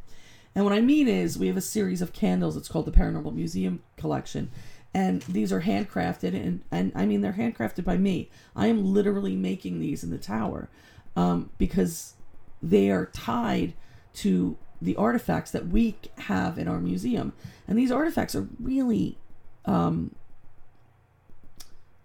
And 0.54 0.64
what 0.64 0.72
I 0.72 0.80
mean 0.80 1.08
is 1.08 1.38
we 1.38 1.48
have 1.48 1.56
a 1.56 1.62
series 1.62 2.00
of 2.00 2.12
candles. 2.12 2.56
It's 2.56 2.68
called 2.68 2.86
the 2.86 2.92
Paranormal 2.92 3.34
Museum 3.34 3.82
Collection. 3.96 4.50
And 4.92 5.22
these 5.22 5.52
are 5.52 5.62
handcrafted, 5.62 6.34
and, 6.34 6.62
and 6.70 6.92
I 6.94 7.04
mean, 7.04 7.20
they're 7.20 7.32
handcrafted 7.32 7.82
by 7.82 7.96
me. 7.96 8.30
I 8.54 8.68
am 8.68 8.94
literally 8.94 9.34
making 9.34 9.80
these 9.80 10.04
in 10.04 10.10
the 10.10 10.18
tower 10.18 10.68
um, 11.16 11.50
because 11.58 12.14
they 12.62 12.90
are 12.90 13.06
tied 13.06 13.74
to 14.14 14.56
the 14.80 14.94
artifacts 14.94 15.50
that 15.50 15.66
we 15.66 15.96
have 16.18 16.58
in 16.58 16.68
our 16.68 16.78
museum. 16.78 17.32
And 17.66 17.76
these 17.76 17.90
artifacts 17.90 18.36
are 18.36 18.46
really 18.60 19.18
um, 19.64 20.14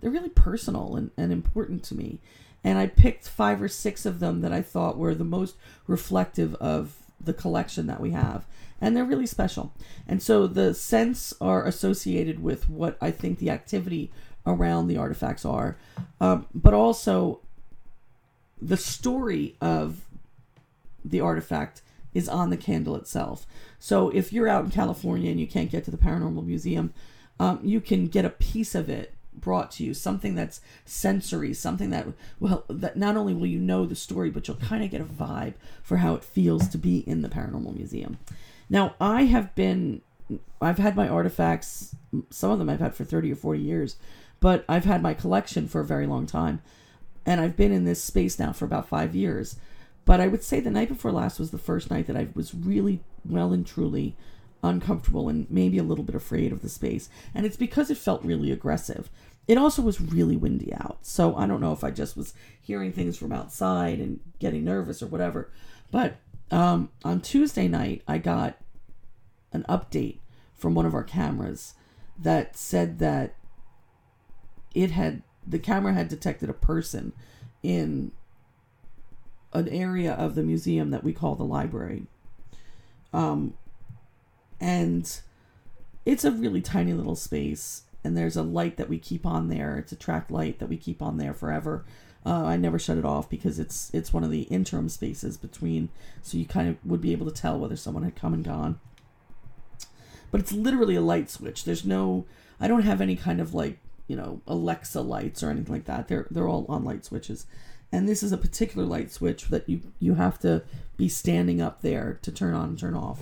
they're 0.02 0.12
really 0.12 0.30
personal 0.30 0.96
and, 0.96 1.12
and 1.18 1.32
important 1.32 1.84
to 1.84 1.96
me. 1.96 2.20
And 2.64 2.78
I 2.78 2.88
picked 2.88 3.28
five 3.28 3.62
or 3.62 3.68
six 3.68 4.06
of 4.06 4.20
them 4.20 4.42
that 4.42 4.52
I 4.52 4.62
thought 4.62 4.98
were 4.98 5.16
the 5.16 5.24
most 5.24 5.56
reflective 5.88 6.56
of 6.56 6.96
the 7.20 7.34
collection 7.34 7.88
that 7.88 8.02
we 8.02 8.12
have. 8.12 8.46
And 8.82 8.96
they're 8.96 9.06
really 9.06 9.26
special. 9.26 9.74
And 10.08 10.22
so 10.22 10.48
the 10.48 10.74
scents 10.74 11.34
are 11.42 11.66
associated 11.66 12.42
with 12.42 12.70
what 12.70 12.98
I 13.02 13.12
think 13.12 13.40
the 13.40 13.50
activity 13.50 14.12
around 14.46 14.88
the 14.88 14.98
artifacts 14.98 15.46
are, 15.46 15.78
um, 16.22 16.48
but 16.54 16.74
also 16.74 17.42
the 18.62 18.78
story 18.78 19.56
of 19.62 20.06
the 21.04 21.22
artifact 21.22 21.82
is 22.14 22.28
on 22.28 22.50
the 22.50 22.58
candle 22.58 22.96
itself. 22.96 23.46
So 23.80 24.10
if 24.10 24.34
you're 24.34 24.48
out 24.48 24.66
in 24.66 24.72
California 24.72 25.30
and 25.30 25.40
you 25.40 25.48
can't 25.48 25.70
get 25.70 25.84
to 25.86 25.92
the 25.92 25.98
Paranormal 25.98 26.46
Museum, 26.46 26.94
um, 27.40 27.60
you 27.64 27.80
can 27.80 28.08
get 28.08 28.26
a 28.26 28.30
piece 28.30 28.76
of 28.76 28.90
it 28.90 29.14
brought 29.42 29.72
to 29.72 29.84
you, 29.84 29.94
something 29.94 30.36
that's 30.36 30.62
sensory, 30.86 31.54
something 31.54 31.90
that 31.90 32.08
well 32.40 32.66
that 32.70 32.98
not 32.98 33.18
only 33.18 33.34
will 33.34 33.48
you 33.48 33.60
know 33.60 33.86
the 33.86 33.96
story, 33.96 34.30
but 34.30 34.48
you'll 34.48 34.58
kind 34.58 34.84
of 34.84 34.92
get 34.92 35.02
a 35.02 35.06
vibe 35.06 35.54
for 35.82 35.98
how 35.98 36.16
it 36.16 36.24
feels 36.24 36.68
to 36.70 36.78
be 36.78 37.00
in 37.08 37.22
the 37.22 37.30
paranormal 37.30 37.76
museum. 37.76 38.18
Now, 38.70 38.96
I 39.00 39.24
have 39.24 39.56
been 39.56 40.02
I've 40.62 40.78
had 40.78 40.96
my 40.96 41.08
artifacts, 41.08 41.96
some 42.30 42.52
of 42.52 42.60
them 42.60 42.70
I've 42.70 42.80
had 42.80 42.96
for 42.96 43.04
30 43.04 43.32
or 43.32 43.36
40 43.36 43.60
years, 43.60 43.96
but 44.40 44.66
I've 44.70 44.86
had 44.86 45.02
my 45.02 45.14
collection 45.14 45.68
for 45.68 45.82
a 45.82 45.86
very 45.86 46.06
long 46.06 46.26
time. 46.26 46.62
And 47.26 47.42
I've 47.42 47.58
been 47.58 47.72
in 47.72 47.86
this 47.86 48.04
space 48.04 48.40
now 48.40 48.54
for 48.54 48.66
about 48.66 48.88
5 48.88 49.16
years. 49.16 49.58
But 50.06 50.20
I 50.20 50.28
would 50.28 50.44
say 50.44 50.60
the 50.60 50.72
night 50.72 50.90
before 50.90 51.12
last 51.12 51.40
was 51.40 51.52
the 51.52 51.58
first 51.58 51.92
night 51.92 52.08
that 52.08 52.18
I 52.18 52.30
was 52.34 52.56
really 52.56 53.02
well 53.24 53.54
and 53.54 53.66
truly 53.66 54.16
uncomfortable 54.64 55.30
and 55.30 55.50
maybe 55.50 55.78
a 55.78 55.84
little 55.84 56.04
bit 56.04 56.16
afraid 56.16 56.52
of 56.52 56.62
the 56.62 56.70
space. 56.70 57.10
And 57.34 57.46
it's 57.46 57.58
because 57.58 57.90
it 57.90 57.98
felt 57.98 58.24
really 58.24 58.52
aggressive. 58.52 59.10
It 59.50 59.58
also 59.58 59.82
was 59.82 60.00
really 60.00 60.38
windy 60.38 60.72
out. 60.76 61.00
So 61.02 61.36
I 61.36 61.48
don't 61.48 61.60
know 61.60 61.74
if 61.74 61.84
I 61.84 61.90
just 61.90 62.16
was 62.16 62.36
hearing 62.62 62.92
things 62.94 63.18
from 63.18 63.32
outside 63.32 63.98
and 63.98 64.20
getting 64.38 64.64
nervous 64.64 65.02
or 65.02 65.08
whatever. 65.08 65.50
But 65.90 66.18
um, 66.52 66.90
on 67.04 67.20
Tuesday 67.20 67.68
night, 67.68 68.04
I 68.08 68.20
got 68.20 68.60
an 69.52 69.66
update 69.68 70.20
from 70.54 70.76
one 70.76 70.86
of 70.86 70.94
our 70.94 71.04
cameras 71.04 71.74
that 72.20 72.56
said 72.56 73.00
that 73.00 73.34
it 74.76 74.92
had 74.92 75.24
the 75.48 75.58
camera 75.58 75.94
had 75.94 76.10
detected 76.10 76.48
a 76.52 76.54
person 76.54 77.12
in 77.64 78.12
an 79.52 79.68
area 79.70 80.14
of 80.14 80.36
the 80.36 80.44
museum 80.44 80.92
that 80.92 81.04
we 81.04 81.12
call 81.12 81.34
the 81.34 81.44
library. 81.44 82.06
Um, 83.12 83.56
and 84.60 85.12
it's 86.06 86.24
a 86.24 86.32
really 86.32 86.62
tiny 86.62 86.94
little 86.94 87.16
space 87.16 87.86
and 88.04 88.18
there's 88.18 88.38
a 88.38 88.44
light 88.44 88.78
that 88.78 88.90
we 88.90 88.98
keep 88.98 89.26
on 89.26 89.50
there. 89.50 89.78
It's 89.78 89.92
a 89.92 89.98
track 89.98 90.30
light 90.30 90.60
that 90.60 90.70
we 90.70 90.78
keep 90.78 91.02
on 91.02 91.18
there 91.18 91.34
forever. 91.34 91.86
Uh, 92.26 92.44
i 92.44 92.58
never 92.58 92.78
shut 92.78 92.98
it 92.98 93.06
off 93.06 93.30
because 93.30 93.60
it's 93.60 93.90
it's 93.94 94.12
one 94.12 94.26
of 94.26 94.30
the 94.30 94.42
interim 94.44 94.90
spaces 94.90 95.38
between 95.38 95.88
so 96.22 96.38
you 96.38 96.46
kind 96.46 96.68
of 96.68 96.76
would 96.86 97.00
be 97.00 97.14
able 97.14 97.26
to 97.26 97.32
tell 97.32 97.58
whether 97.58 97.78
someone 97.78 98.04
had 98.04 98.16
come 98.16 98.34
and 98.34 98.44
gone. 98.44 98.80
But 100.30 100.42
it's 100.42 100.52
literally 100.52 100.96
a 100.96 101.02
light 101.02 101.30
switch. 101.30 101.64
There's 101.64 101.86
no 101.86 102.26
i 102.60 102.68
don't 102.68 102.82
have 102.82 103.00
any 103.00 103.16
kind 103.16 103.40
of 103.40 103.54
like 103.54 103.80
you 104.08 104.18
know 104.18 104.42
alexa 104.48 105.00
lights 105.02 105.42
or 105.42 105.50
anything 105.50 105.74
like 105.74 105.86
that. 105.86 106.08
They're 106.08 106.28
they're 106.30 106.48
all 106.48 106.66
on 106.68 106.84
light 106.84 107.06
switches. 107.06 107.46
And 107.92 108.08
this 108.08 108.22
is 108.22 108.32
a 108.32 108.38
particular 108.38 108.86
light 108.86 109.12
switch 109.12 109.48
that 109.48 109.68
you 109.70 109.82
you 110.00 110.16
have 110.16 110.40
to 110.40 110.64
be 110.98 111.08
standing 111.08 111.62
up 111.62 111.82
there 111.82 112.20
to 112.22 112.32
turn 112.34 112.54
on 112.54 112.70
and 112.70 112.80
turn 112.80 112.96
off 112.96 113.20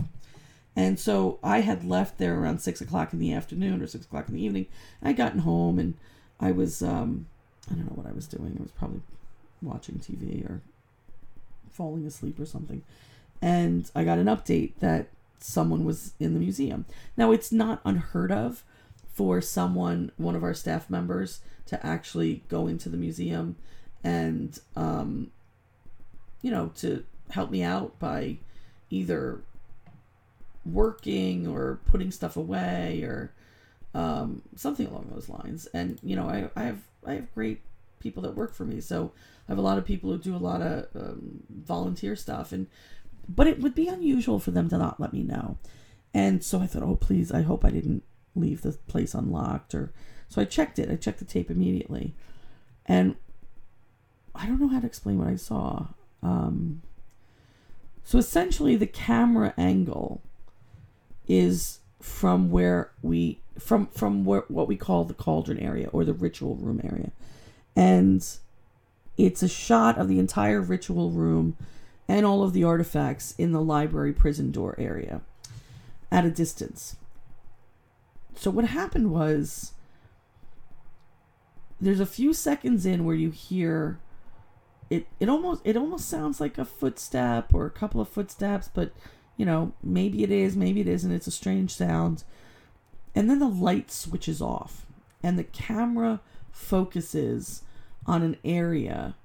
and 0.77 0.99
so 0.99 1.39
I 1.43 1.61
had 1.61 1.83
left 1.83 2.19
there 2.19 2.39
around 2.39 2.61
six 2.61 2.81
o'clock 2.81 3.11
in 3.11 3.17
the 3.17 3.33
afternoon 3.33 3.81
or 3.81 3.87
six 3.87 4.05
o'clock 4.05 4.29
in 4.29 4.35
the 4.35 4.43
evening. 4.43 4.67
I'd 5.01 5.17
gotten 5.17 5.39
home 5.39 5.79
and 5.79 5.95
I 6.39 6.51
was, 6.51 6.83
um, 6.83 7.25
I 7.69 7.73
don't 7.73 7.87
know 7.87 7.95
what 7.95 8.05
I 8.05 8.11
was 8.11 8.27
doing. 8.27 8.55
I 8.59 8.61
was 8.61 8.71
probably 8.71 9.01
watching 9.63 9.95
TV 9.95 10.47
or 10.47 10.61
falling 11.71 12.05
asleep 12.05 12.39
or 12.39 12.45
something. 12.45 12.83
And 13.41 13.89
I 13.95 14.03
got 14.03 14.19
an 14.19 14.27
update 14.27 14.73
that 14.79 15.07
someone 15.39 15.83
was 15.83 16.11
in 16.19 16.35
the 16.35 16.39
museum. 16.39 16.85
Now, 17.17 17.31
it's 17.31 17.51
not 17.51 17.81
unheard 17.83 18.31
of 18.31 18.63
for 19.11 19.41
someone, 19.41 20.11
one 20.17 20.35
of 20.35 20.43
our 20.43 20.53
staff 20.53 20.91
members, 20.91 21.39
to 21.65 21.83
actually 21.83 22.43
go 22.49 22.67
into 22.67 22.87
the 22.87 22.97
museum 22.97 23.55
and, 24.03 24.59
um, 24.75 25.31
you 26.43 26.51
know, 26.51 26.71
to 26.75 27.03
help 27.31 27.49
me 27.49 27.63
out 27.63 27.97
by 27.97 28.37
either 28.91 29.41
working 30.73 31.47
or 31.47 31.79
putting 31.85 32.11
stuff 32.11 32.37
away 32.37 33.01
or 33.03 33.33
um, 33.93 34.41
something 34.55 34.87
along 34.87 35.09
those 35.11 35.29
lines. 35.29 35.67
And 35.67 35.99
you 36.03 36.15
know, 36.15 36.27
I, 36.27 36.49
I 36.55 36.63
have 36.65 36.81
I 37.05 37.13
have 37.13 37.33
great 37.33 37.61
people 37.99 38.23
that 38.23 38.35
work 38.35 38.53
for 38.53 38.65
me, 38.65 38.81
so 38.81 39.11
I 39.47 39.51
have 39.51 39.57
a 39.57 39.61
lot 39.61 39.77
of 39.77 39.85
people 39.85 40.11
who 40.11 40.17
do 40.17 40.35
a 40.35 40.37
lot 40.37 40.61
of 40.61 40.87
um, 40.95 41.43
volunteer 41.49 42.15
stuff. 42.15 42.51
And 42.51 42.67
but 43.27 43.47
it 43.47 43.59
would 43.59 43.75
be 43.75 43.87
unusual 43.87 44.39
for 44.39 44.51
them 44.51 44.69
to 44.69 44.77
not 44.77 44.99
let 44.99 45.13
me 45.13 45.23
know. 45.23 45.57
And 46.13 46.43
so 46.43 46.59
I 46.59 46.67
thought, 46.67 46.83
oh 46.83 46.95
please, 46.95 47.31
I 47.31 47.41
hope 47.41 47.65
I 47.65 47.71
didn't 47.71 48.03
leave 48.35 48.61
the 48.61 48.73
place 48.87 49.13
unlocked 49.13 49.73
or 49.73 49.91
so 50.29 50.41
I 50.41 50.45
checked 50.45 50.77
it. 50.77 50.91
I 50.91 50.95
checked 50.95 51.19
the 51.19 51.25
tape 51.25 51.49
immediately, 51.49 52.13
and 52.85 53.15
I 54.35 54.45
don't 54.45 54.59
know 54.59 54.67
how 54.67 54.79
to 54.79 54.85
explain 54.85 55.17
what 55.17 55.27
I 55.27 55.35
saw. 55.35 55.87
Um, 56.21 56.81
so 58.03 58.17
essentially, 58.17 58.75
the 58.75 58.87
camera 58.87 59.53
angle 59.57 60.21
is 61.27 61.79
from 62.01 62.51
where 62.51 62.91
we 63.01 63.39
from 63.59 63.87
from 63.87 64.23
where, 64.23 64.43
what 64.47 64.67
we 64.67 64.75
call 64.75 65.03
the 65.03 65.13
cauldron 65.13 65.59
area 65.59 65.89
or 65.91 66.05
the 66.05 66.13
ritual 66.13 66.55
room 66.55 66.81
area. 66.83 67.11
And 67.75 68.27
it's 69.17 69.43
a 69.43 69.47
shot 69.47 69.97
of 69.97 70.07
the 70.07 70.19
entire 70.19 70.61
ritual 70.61 71.11
room 71.11 71.57
and 72.07 72.25
all 72.25 72.43
of 72.43 72.53
the 72.53 72.63
artifacts 72.63 73.33
in 73.37 73.51
the 73.51 73.61
library 73.61 74.13
prison 74.13 74.51
door 74.51 74.75
area 74.77 75.21
at 76.11 76.25
a 76.25 76.31
distance. 76.31 76.95
So 78.35 78.51
what 78.51 78.65
happened 78.65 79.11
was 79.11 79.73
there's 81.81 81.99
a 81.99 82.05
few 82.05 82.33
seconds 82.33 82.85
in 82.85 83.05
where 83.05 83.15
you 83.15 83.31
hear 83.31 83.99
it 84.89 85.07
it 85.19 85.29
almost 85.29 85.61
it 85.65 85.75
almost 85.75 86.07
sounds 86.07 86.39
like 86.39 86.57
a 86.57 86.65
footstep 86.65 87.53
or 87.53 87.65
a 87.65 87.71
couple 87.71 87.99
of 87.99 88.07
footsteps 88.07 88.69
but 88.73 88.91
you 89.37 89.45
know, 89.45 89.71
maybe 89.83 90.23
it 90.23 90.31
is, 90.31 90.55
maybe 90.55 90.81
it 90.81 90.87
isn't. 90.87 91.11
It's 91.11 91.27
a 91.27 91.31
strange 91.31 91.73
sound. 91.73 92.23
And 93.15 93.29
then 93.29 93.39
the 93.39 93.47
light 93.47 93.91
switches 93.91 94.41
off, 94.41 94.85
and 95.23 95.39
the 95.39 95.43
camera 95.43 96.19
focuses 96.51 97.61
on 98.05 98.23
an 98.23 98.37
area 98.43 99.15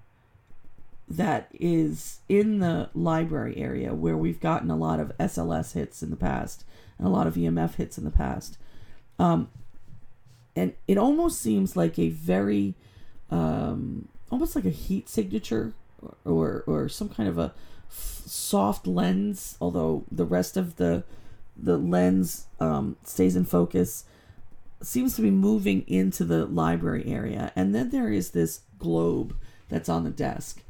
that 1.08 1.48
is 1.52 2.20
in 2.28 2.60
the 2.60 2.88
library 2.94 3.56
area 3.56 3.94
where 3.94 4.16
we've 4.16 4.40
gotten 4.40 4.70
a 4.70 4.76
lot 4.76 5.00
of 5.00 5.16
SLS 5.18 5.74
hits 5.74 6.02
in 6.02 6.10
the 6.10 6.16
past 6.16 6.64
and 6.96 7.06
a 7.06 7.10
lot 7.10 7.26
of 7.26 7.34
EMF 7.34 7.74
hits 7.74 7.98
in 7.98 8.04
the 8.04 8.10
past. 8.10 8.56
Um, 9.18 9.48
and 10.56 10.74
it 10.88 10.96
almost 10.96 11.40
seems 11.40 11.76
like 11.76 11.98
a 11.98 12.08
very, 12.08 12.74
um, 13.30 14.08
almost 14.30 14.56
like 14.56 14.64
a 14.64 14.70
heat 14.70 15.08
signature 15.08 15.74
or, 16.24 16.64
or 16.66 16.88
some 16.88 17.08
kind 17.08 17.28
of 17.28 17.38
a 17.38 17.52
soft 17.88 18.86
lens, 18.86 19.56
although 19.60 20.04
the 20.10 20.24
rest 20.24 20.56
of 20.56 20.76
the 20.76 21.04
the 21.56 21.76
lens 21.76 22.46
um, 22.60 22.96
stays 23.04 23.36
in 23.36 23.44
focus, 23.44 24.04
seems 24.80 25.14
to 25.16 25.22
be 25.22 25.30
moving 25.30 25.84
into 25.86 26.24
the 26.24 26.46
library 26.46 27.04
area. 27.06 27.52
And 27.54 27.74
then 27.74 27.90
there 27.90 28.10
is 28.10 28.30
this 28.30 28.60
globe 28.78 29.36
that's 29.68 29.88
on 29.88 30.04
the 30.04 30.10
desk. 30.10 30.62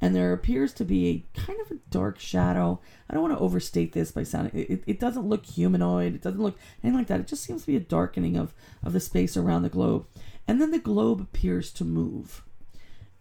And 0.00 0.14
there 0.14 0.32
appears 0.32 0.72
to 0.74 0.84
be 0.84 1.08
a 1.08 1.40
kind 1.40 1.58
of 1.60 1.72
a 1.72 1.80
dark 1.90 2.20
shadow. 2.20 2.80
I 3.10 3.14
don't 3.14 3.22
want 3.22 3.36
to 3.36 3.42
overstate 3.42 3.94
this 3.94 4.12
by 4.12 4.22
sounding 4.22 4.52
it, 4.54 4.84
it 4.86 5.00
doesn't 5.00 5.26
look 5.26 5.44
humanoid, 5.44 6.14
it 6.14 6.22
doesn't 6.22 6.40
look 6.40 6.56
anything 6.84 6.98
like 6.98 7.08
that. 7.08 7.20
It 7.20 7.26
just 7.26 7.42
seems 7.42 7.62
to 7.62 7.66
be 7.66 7.76
a 7.76 7.80
darkening 7.80 8.36
of, 8.36 8.54
of 8.84 8.92
the 8.92 9.00
space 9.00 9.36
around 9.36 9.62
the 9.62 9.68
globe. 9.68 10.06
And 10.46 10.60
then 10.60 10.70
the 10.70 10.78
globe 10.78 11.20
appears 11.20 11.72
to 11.72 11.84
move. 11.84 12.44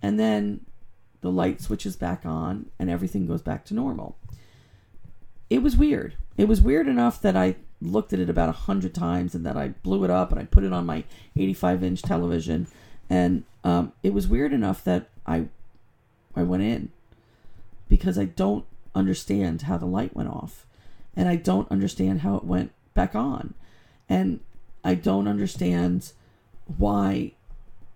And 0.04 0.20
then 0.20 0.67
the 1.22 1.32
light 1.32 1.62
switches 1.62 1.96
back 1.96 2.26
on, 2.26 2.70
and 2.80 2.90
everything 2.90 3.26
goes 3.26 3.42
back 3.42 3.66
to 3.66 3.74
normal. 3.74 4.18
It 5.50 5.62
was 5.62 5.78
weird. 5.78 6.16
It 6.38 6.48
was 6.48 6.62
weird 6.62 6.88
enough 6.88 7.22
that 7.22 7.36
I 7.36 7.56
looked 7.82 8.14
at 8.14 8.20
it 8.20 8.30
about 8.30 8.50
a 8.50 8.54
hundred 8.54 8.94
times 8.94 9.36
and 9.36 9.46
that 9.46 9.56
I 9.56 9.70
blew 9.70 10.04
it 10.04 10.10
up 10.10 10.32
and 10.32 10.40
I 10.40 10.46
put 10.46 10.64
it 10.64 10.74
on 10.74 10.86
my 10.86 11.04
85 11.36 11.84
inch 11.84 12.02
television. 12.02 12.68
And 13.10 13.44
um, 13.64 13.94
it 14.04 14.14
was 14.14 14.28
weird 14.28 14.52
enough 14.52 14.84
that 14.84 15.10
I 15.26 15.48
I 16.36 16.44
went 16.44 16.64
in 16.64 16.92
because 17.90 18.18
I 18.18 18.26
don't 18.26 18.66
understand 18.94 19.64
how 19.64 19.78
the 19.78 19.86
light 19.86 20.16
went 20.16 20.30
off, 20.30 20.66
and 21.16 21.28
I 21.28 21.36
don't 21.36 21.70
understand 21.72 22.22
how 22.22 22.36
it 22.36 22.44
went 22.44 22.72
back 22.94 23.16
on, 23.16 23.54
and 24.08 24.40
I 24.84 24.94
don't 24.96 25.28
understand 25.28 26.12
why 26.78 27.34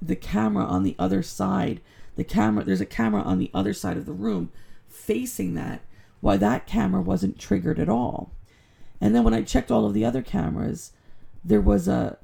the 0.02 0.16
camera 0.16 0.66
on 0.66 0.84
the 0.84 0.96
other 0.98 1.22
side 1.22 1.82
the 2.22 2.26
camera 2.26 2.64
there's 2.64 2.80
a 2.80 2.86
camera 2.86 3.24
on 3.24 3.40
the 3.40 3.50
other 3.52 3.74
side 3.74 3.98
of 3.98 4.06
the 4.06 4.14
room 4.14 4.52
facing 4.88 5.56
that 5.56 5.82
why 6.20 6.38
that 6.38 6.68
camera 6.68 7.02
wasn't 7.02 7.40
triggered 7.40 7.80
at 7.80 7.90
all. 7.90 8.32
And 9.00 9.16
then 9.16 9.24
when 9.24 9.34
i 9.34 9.42
checked 9.42 9.72
all 9.72 9.88
of 9.88 9.96
the 9.96 10.06
other 10.06 10.22
cameras 10.22 10.92
there 11.44 11.62
was 11.62 11.88
a 11.88 12.20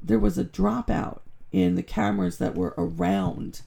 there 0.00 0.20
was 0.20 0.38
a 0.38 0.44
dropout 0.44 1.18
in 1.50 1.74
the 1.74 1.82
cameras 1.82 2.38
that 2.38 2.54
were 2.54 2.74
around 2.78 3.62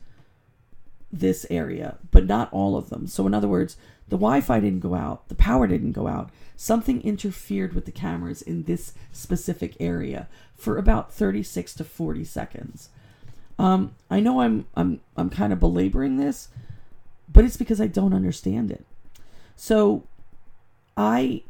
this 1.11 1.45
area 1.49 1.97
but 2.09 2.25
not 2.25 2.47
all 2.53 2.77
of 2.77 2.89
them. 2.89 3.05
So 3.05 3.27
in 3.27 3.33
other 3.33 3.49
words 3.49 3.75
the 4.07 4.15
wi-fi 4.15 4.61
didn't 4.61 4.79
go 4.79 4.95
out 4.95 5.27
the 5.27 5.35
power 5.35 5.67
didn't 5.67 5.91
go 5.91 6.07
out. 6.07 6.29
Something 6.55 7.01
interfered 7.01 7.73
with 7.73 7.83
the 7.83 7.91
cameras 7.91 8.41
in 8.41 8.63
this 8.63 8.93
specific 9.11 9.75
area 9.81 10.29
for 10.55 10.77
about 10.77 11.13
36 11.13 11.73
to 11.73 11.83
40 11.83 12.23
seconds 12.23 12.87
um, 13.59 13.95
I 14.09 14.19
know 14.19 14.41
I'm 14.41 14.65
I'm 14.75 14.99
I'm 15.15 15.29
kind 15.29 15.53
of 15.53 15.59
belaboring 15.59 16.17
this, 16.17 16.49
but 17.31 17.45
it's 17.45 17.57
because 17.57 17.79
I 17.79 17.87
don't 17.87 18.13
understand 18.13 18.71
it. 18.71 18.85
So, 19.55 20.03
I, 20.97 21.43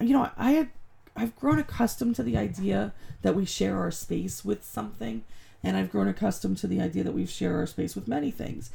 you 0.00 0.12
know, 0.12 0.30
I 0.36 0.52
had 0.52 0.68
I've 1.16 1.36
grown 1.36 1.58
accustomed 1.58 2.16
to 2.16 2.22
the 2.22 2.36
idea 2.36 2.92
that 3.22 3.34
we 3.34 3.44
share 3.44 3.78
our 3.78 3.90
space 3.90 4.44
with 4.44 4.64
something, 4.64 5.22
and 5.62 5.76
I've 5.76 5.90
grown 5.90 6.08
accustomed 6.08 6.58
to 6.58 6.66
the 6.66 6.80
idea 6.80 7.04
that 7.04 7.12
we 7.14 7.26
share 7.26 7.56
our 7.56 7.66
space 7.66 7.94
with 7.94 8.08
many 8.08 8.30
things. 8.30 8.70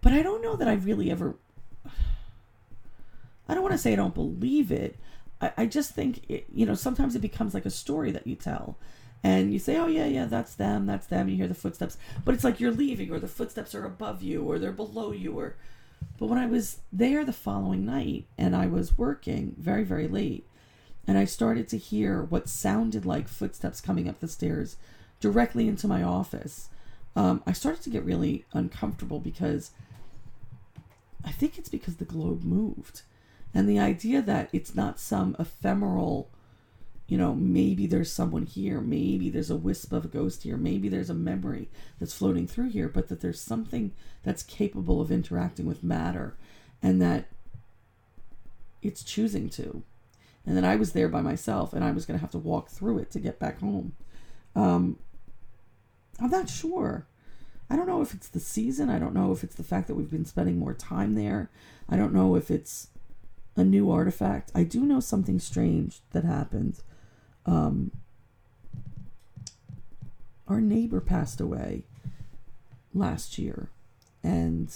But 0.00 0.12
I 0.12 0.22
don't 0.22 0.42
know 0.42 0.56
that 0.56 0.68
I 0.68 0.74
really 0.74 1.10
ever. 1.10 1.34
I 3.48 3.54
don't 3.54 3.62
want 3.62 3.72
to 3.72 3.78
say 3.78 3.92
I 3.92 3.96
don't 3.96 4.14
believe 4.14 4.70
it. 4.70 4.96
I, 5.40 5.52
I 5.58 5.66
just 5.66 5.90
think, 5.90 6.20
it, 6.28 6.46
you 6.52 6.64
know, 6.64 6.74
sometimes 6.74 7.14
it 7.16 7.20
becomes 7.20 7.54
like 7.54 7.66
a 7.66 7.70
story 7.70 8.12
that 8.12 8.26
you 8.26 8.36
tell. 8.36 8.76
And 9.24 9.52
you 9.52 9.58
say, 9.58 9.76
oh, 9.76 9.86
yeah, 9.86 10.06
yeah, 10.06 10.24
that's 10.24 10.54
them, 10.54 10.86
that's 10.86 11.06
them. 11.06 11.28
You 11.28 11.36
hear 11.36 11.48
the 11.48 11.54
footsteps. 11.54 11.96
But 12.24 12.34
it's 12.34 12.44
like 12.44 12.58
you're 12.58 12.72
leaving, 12.72 13.10
or 13.12 13.20
the 13.20 13.28
footsteps 13.28 13.74
are 13.74 13.84
above 13.84 14.22
you, 14.22 14.42
or 14.42 14.58
they're 14.58 14.72
below 14.72 15.12
you, 15.12 15.38
or. 15.38 15.56
But 16.18 16.26
when 16.26 16.38
I 16.38 16.46
was 16.46 16.78
there 16.92 17.24
the 17.24 17.32
following 17.32 17.84
night 17.84 18.26
and 18.36 18.56
I 18.56 18.66
was 18.66 18.98
working 18.98 19.54
very, 19.56 19.84
very 19.84 20.08
late, 20.08 20.46
and 21.06 21.16
I 21.16 21.24
started 21.24 21.68
to 21.68 21.78
hear 21.78 22.22
what 22.22 22.48
sounded 22.48 23.06
like 23.06 23.28
footsteps 23.28 23.80
coming 23.80 24.08
up 24.08 24.20
the 24.20 24.28
stairs 24.28 24.76
directly 25.20 25.68
into 25.68 25.86
my 25.86 26.02
office, 26.02 26.68
um, 27.14 27.42
I 27.46 27.52
started 27.52 27.82
to 27.82 27.90
get 27.90 28.04
really 28.04 28.44
uncomfortable 28.52 29.20
because 29.20 29.70
I 31.24 31.30
think 31.30 31.58
it's 31.58 31.68
because 31.68 31.96
the 31.96 32.04
globe 32.04 32.42
moved. 32.42 33.02
And 33.54 33.68
the 33.68 33.78
idea 33.78 34.22
that 34.22 34.48
it's 34.52 34.74
not 34.74 34.98
some 34.98 35.36
ephemeral, 35.38 36.30
you 37.12 37.18
know, 37.18 37.34
maybe 37.34 37.86
there's 37.86 38.10
someone 38.10 38.46
here, 38.46 38.80
maybe 38.80 39.28
there's 39.28 39.50
a 39.50 39.54
wisp 39.54 39.92
of 39.92 40.06
a 40.06 40.08
ghost 40.08 40.44
here, 40.44 40.56
maybe 40.56 40.88
there's 40.88 41.10
a 41.10 41.14
memory 41.14 41.68
that's 42.00 42.14
floating 42.14 42.46
through 42.46 42.70
here, 42.70 42.88
but 42.88 43.08
that 43.08 43.20
there's 43.20 43.38
something 43.38 43.92
that's 44.22 44.42
capable 44.42 44.98
of 44.98 45.12
interacting 45.12 45.66
with 45.66 45.84
matter 45.84 46.38
and 46.82 47.02
that 47.02 47.26
it's 48.80 49.04
choosing 49.04 49.50
to. 49.50 49.82
And 50.46 50.56
that 50.56 50.64
I 50.64 50.74
was 50.74 50.92
there 50.92 51.10
by 51.10 51.20
myself 51.20 51.74
and 51.74 51.84
I 51.84 51.90
was 51.90 52.06
going 52.06 52.18
to 52.18 52.22
have 52.22 52.30
to 52.30 52.38
walk 52.38 52.70
through 52.70 53.00
it 53.00 53.10
to 53.10 53.20
get 53.20 53.38
back 53.38 53.60
home. 53.60 53.92
Um, 54.56 54.98
I'm 56.18 56.30
not 56.30 56.48
sure. 56.48 57.06
I 57.68 57.76
don't 57.76 57.86
know 57.88 58.00
if 58.00 58.14
it's 58.14 58.28
the 58.28 58.40
season. 58.40 58.88
I 58.88 58.98
don't 58.98 59.12
know 59.12 59.32
if 59.32 59.44
it's 59.44 59.56
the 59.56 59.62
fact 59.62 59.86
that 59.88 59.96
we've 59.96 60.10
been 60.10 60.24
spending 60.24 60.58
more 60.58 60.72
time 60.72 61.14
there. 61.14 61.50
I 61.90 61.98
don't 61.98 62.14
know 62.14 62.36
if 62.36 62.50
it's 62.50 62.88
a 63.54 63.64
new 63.64 63.90
artifact. 63.90 64.50
I 64.54 64.62
do 64.62 64.80
know 64.86 65.00
something 65.00 65.38
strange 65.38 66.00
that 66.12 66.24
happened. 66.24 66.80
Um, 67.46 67.90
our 70.48 70.60
neighbor 70.60 71.00
passed 71.00 71.40
away 71.40 71.82
last 72.94 73.38
year, 73.38 73.68
and 74.22 74.74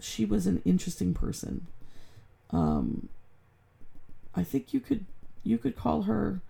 she 0.00 0.24
was 0.24 0.46
an 0.46 0.62
interesting 0.64 1.14
person. 1.14 1.66
Um, 2.50 3.08
I 4.34 4.42
think 4.42 4.72
you 4.74 4.80
could 4.80 5.06
you 5.44 5.58
could 5.58 5.76
call 5.76 6.02
her 6.02 6.40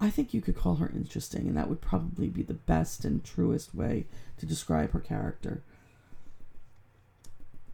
I 0.00 0.08
think 0.08 0.32
you 0.32 0.40
could 0.40 0.56
call 0.56 0.76
her 0.76 0.90
interesting, 0.94 1.46
and 1.46 1.56
that 1.58 1.68
would 1.68 1.82
probably 1.82 2.28
be 2.28 2.42
the 2.42 2.54
best 2.54 3.04
and 3.04 3.22
truest 3.22 3.74
way 3.74 4.06
to 4.38 4.46
describe 4.46 4.92
her 4.92 5.00
character. 5.00 5.62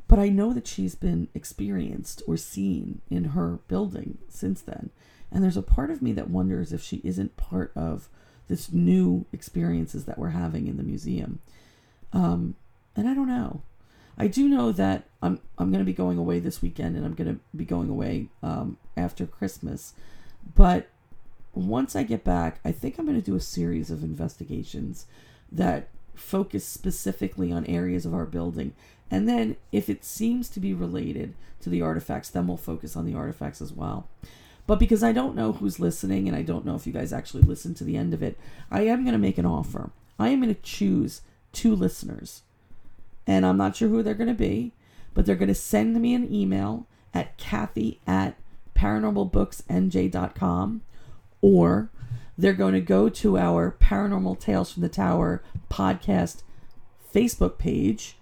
But 0.08 0.18
I 0.18 0.28
know 0.28 0.52
that 0.52 0.66
she's 0.66 0.96
been 0.96 1.28
experienced 1.34 2.22
or 2.26 2.36
seen 2.36 3.00
in 3.08 3.26
her 3.26 3.60
building 3.68 4.18
since 4.28 4.60
then. 4.60 4.90
And 5.30 5.42
there's 5.42 5.56
a 5.56 5.62
part 5.62 5.90
of 5.90 6.02
me 6.02 6.12
that 6.12 6.30
wonders 6.30 6.72
if 6.72 6.82
she 6.82 7.00
isn't 7.04 7.36
part 7.36 7.72
of 7.74 8.08
this 8.48 8.72
new 8.72 9.26
experiences 9.32 10.04
that 10.04 10.18
we're 10.18 10.30
having 10.30 10.66
in 10.66 10.76
the 10.76 10.82
museum. 10.82 11.40
Um, 12.12 12.54
and 12.94 13.08
I 13.08 13.14
don't 13.14 13.28
know. 13.28 13.62
I 14.18 14.28
do 14.28 14.48
know 14.48 14.72
that 14.72 15.04
I'm 15.22 15.40
I'm 15.58 15.70
going 15.70 15.84
to 15.84 15.84
be 15.84 15.92
going 15.92 16.16
away 16.16 16.38
this 16.38 16.62
weekend, 16.62 16.96
and 16.96 17.04
I'm 17.04 17.14
going 17.14 17.34
to 17.34 17.40
be 17.54 17.64
going 17.64 17.90
away 17.90 18.28
um, 18.42 18.78
after 18.96 19.26
Christmas. 19.26 19.92
But 20.54 20.88
once 21.54 21.94
I 21.96 22.02
get 22.02 22.24
back, 22.24 22.60
I 22.64 22.72
think 22.72 22.98
I'm 22.98 23.06
going 23.06 23.20
to 23.20 23.24
do 23.24 23.36
a 23.36 23.40
series 23.40 23.90
of 23.90 24.02
investigations 24.02 25.06
that 25.52 25.88
focus 26.14 26.64
specifically 26.64 27.52
on 27.52 27.66
areas 27.66 28.06
of 28.06 28.14
our 28.14 28.24
building. 28.24 28.72
And 29.10 29.28
then, 29.28 29.56
if 29.70 29.88
it 29.88 30.04
seems 30.04 30.48
to 30.50 30.60
be 30.60 30.72
related 30.72 31.34
to 31.60 31.70
the 31.70 31.82
artifacts, 31.82 32.30
then 32.30 32.46
we'll 32.46 32.56
focus 32.56 32.96
on 32.96 33.04
the 33.04 33.14
artifacts 33.14 33.60
as 33.60 33.72
well. 33.72 34.08
But 34.66 34.78
because 34.78 35.02
I 35.02 35.12
don't 35.12 35.36
know 35.36 35.52
who's 35.52 35.78
listening 35.78 36.26
and 36.26 36.36
I 36.36 36.42
don't 36.42 36.64
know 36.64 36.74
if 36.74 36.86
you 36.86 36.92
guys 36.92 37.12
actually 37.12 37.42
listen 37.42 37.74
to 37.74 37.84
the 37.84 37.96
end 37.96 38.12
of 38.12 38.22
it, 38.22 38.38
I 38.70 38.82
am 38.82 39.04
going 39.04 39.12
to 39.12 39.18
make 39.18 39.38
an 39.38 39.46
offer. 39.46 39.90
I 40.18 40.30
am 40.30 40.40
going 40.40 40.54
to 40.54 40.60
choose 40.60 41.22
two 41.52 41.74
listeners. 41.74 42.42
And 43.26 43.46
I'm 43.46 43.56
not 43.56 43.76
sure 43.76 43.88
who 43.88 44.02
they're 44.02 44.14
going 44.14 44.28
to 44.28 44.34
be, 44.34 44.72
but 45.14 45.26
they're 45.26 45.36
going 45.36 45.48
to 45.48 45.54
send 45.54 46.00
me 46.00 46.14
an 46.14 46.32
email 46.32 46.86
at 47.14 47.36
Kathy 47.38 48.00
at 48.06 48.36
paranormalbooksnj.com 48.74 50.82
or 51.40 51.90
they're 52.38 52.52
going 52.52 52.74
to 52.74 52.80
go 52.80 53.08
to 53.08 53.38
our 53.38 53.74
Paranormal 53.80 54.38
Tales 54.38 54.72
from 54.72 54.82
the 54.82 54.88
Tower 54.88 55.42
podcast 55.70 56.42
Facebook 57.14 57.56
page, 57.56 58.16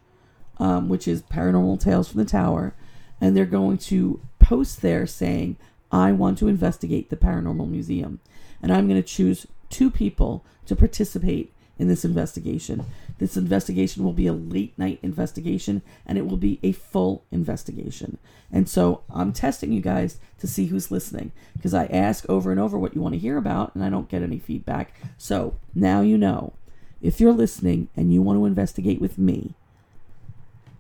um, 0.59 0.89
which 0.89 1.09
is 1.09 1.23
Paranormal 1.23 1.81
Tales 1.81 2.09
from 2.09 2.21
the 2.21 2.25
Tower, 2.25 2.75
and 3.21 3.37
they're 3.37 3.45
going 3.45 3.79
to 3.79 4.21
post 4.39 4.83
there 4.83 5.07
saying, 5.07 5.57
I 5.95 6.11
want 6.11 6.39
to 6.39 6.49
investigate 6.49 7.09
the 7.09 7.17
Paranormal 7.17 7.71
Museum. 7.71 8.19
And 8.61 8.73
I'm 8.73 8.89
going 8.89 9.01
to 9.01 9.09
choose 9.09 9.47
two 9.71 9.93
people 9.93 10.45
to 10.67 10.75
participate 10.75 11.53
in 11.79 11.87
this 11.87 12.05
investigation. 12.05 12.85
This 13.19 13.37
investigation 13.37 14.03
will 14.03 14.13
be 14.13 14.27
a 14.27 14.33
late 14.33 14.77
night 14.77 14.99
investigation 15.03 15.83
and 16.05 16.19
it 16.19 16.27
will 16.27 16.37
be 16.37 16.59
a 16.65 16.73
full 16.73 17.23
investigation. 17.31 18.19
And 18.51 18.69
so 18.69 19.03
I'm 19.09 19.33
testing 19.33 19.73
you 19.73 19.81
guys 19.81 20.19
to 20.41 20.49
see 20.49 20.67
who's 20.67 20.91
listening 20.91 21.31
because 21.53 21.75
I 21.75 21.87
ask 21.87 22.29
over 22.29 22.51
and 22.51 22.59
over 22.59 22.77
what 22.77 22.97
you 22.97 23.01
want 23.01 23.15
to 23.15 23.21
hear 23.21 23.37
about 23.37 23.73
and 23.77 23.85
I 23.85 23.89
don't 23.89 24.09
get 24.09 24.23
any 24.23 24.41
feedback. 24.41 24.97
So 25.17 25.55
now 25.77 26.01
you 26.01 26.19
know 26.19 26.55
if 27.01 27.21
you're 27.21 27.33
listening 27.33 27.89
and 27.97 28.13
you 28.13 28.21
want 28.21 28.41
to 28.41 28.47
investigate 28.47 29.01
with 29.01 29.17
me 29.17 29.55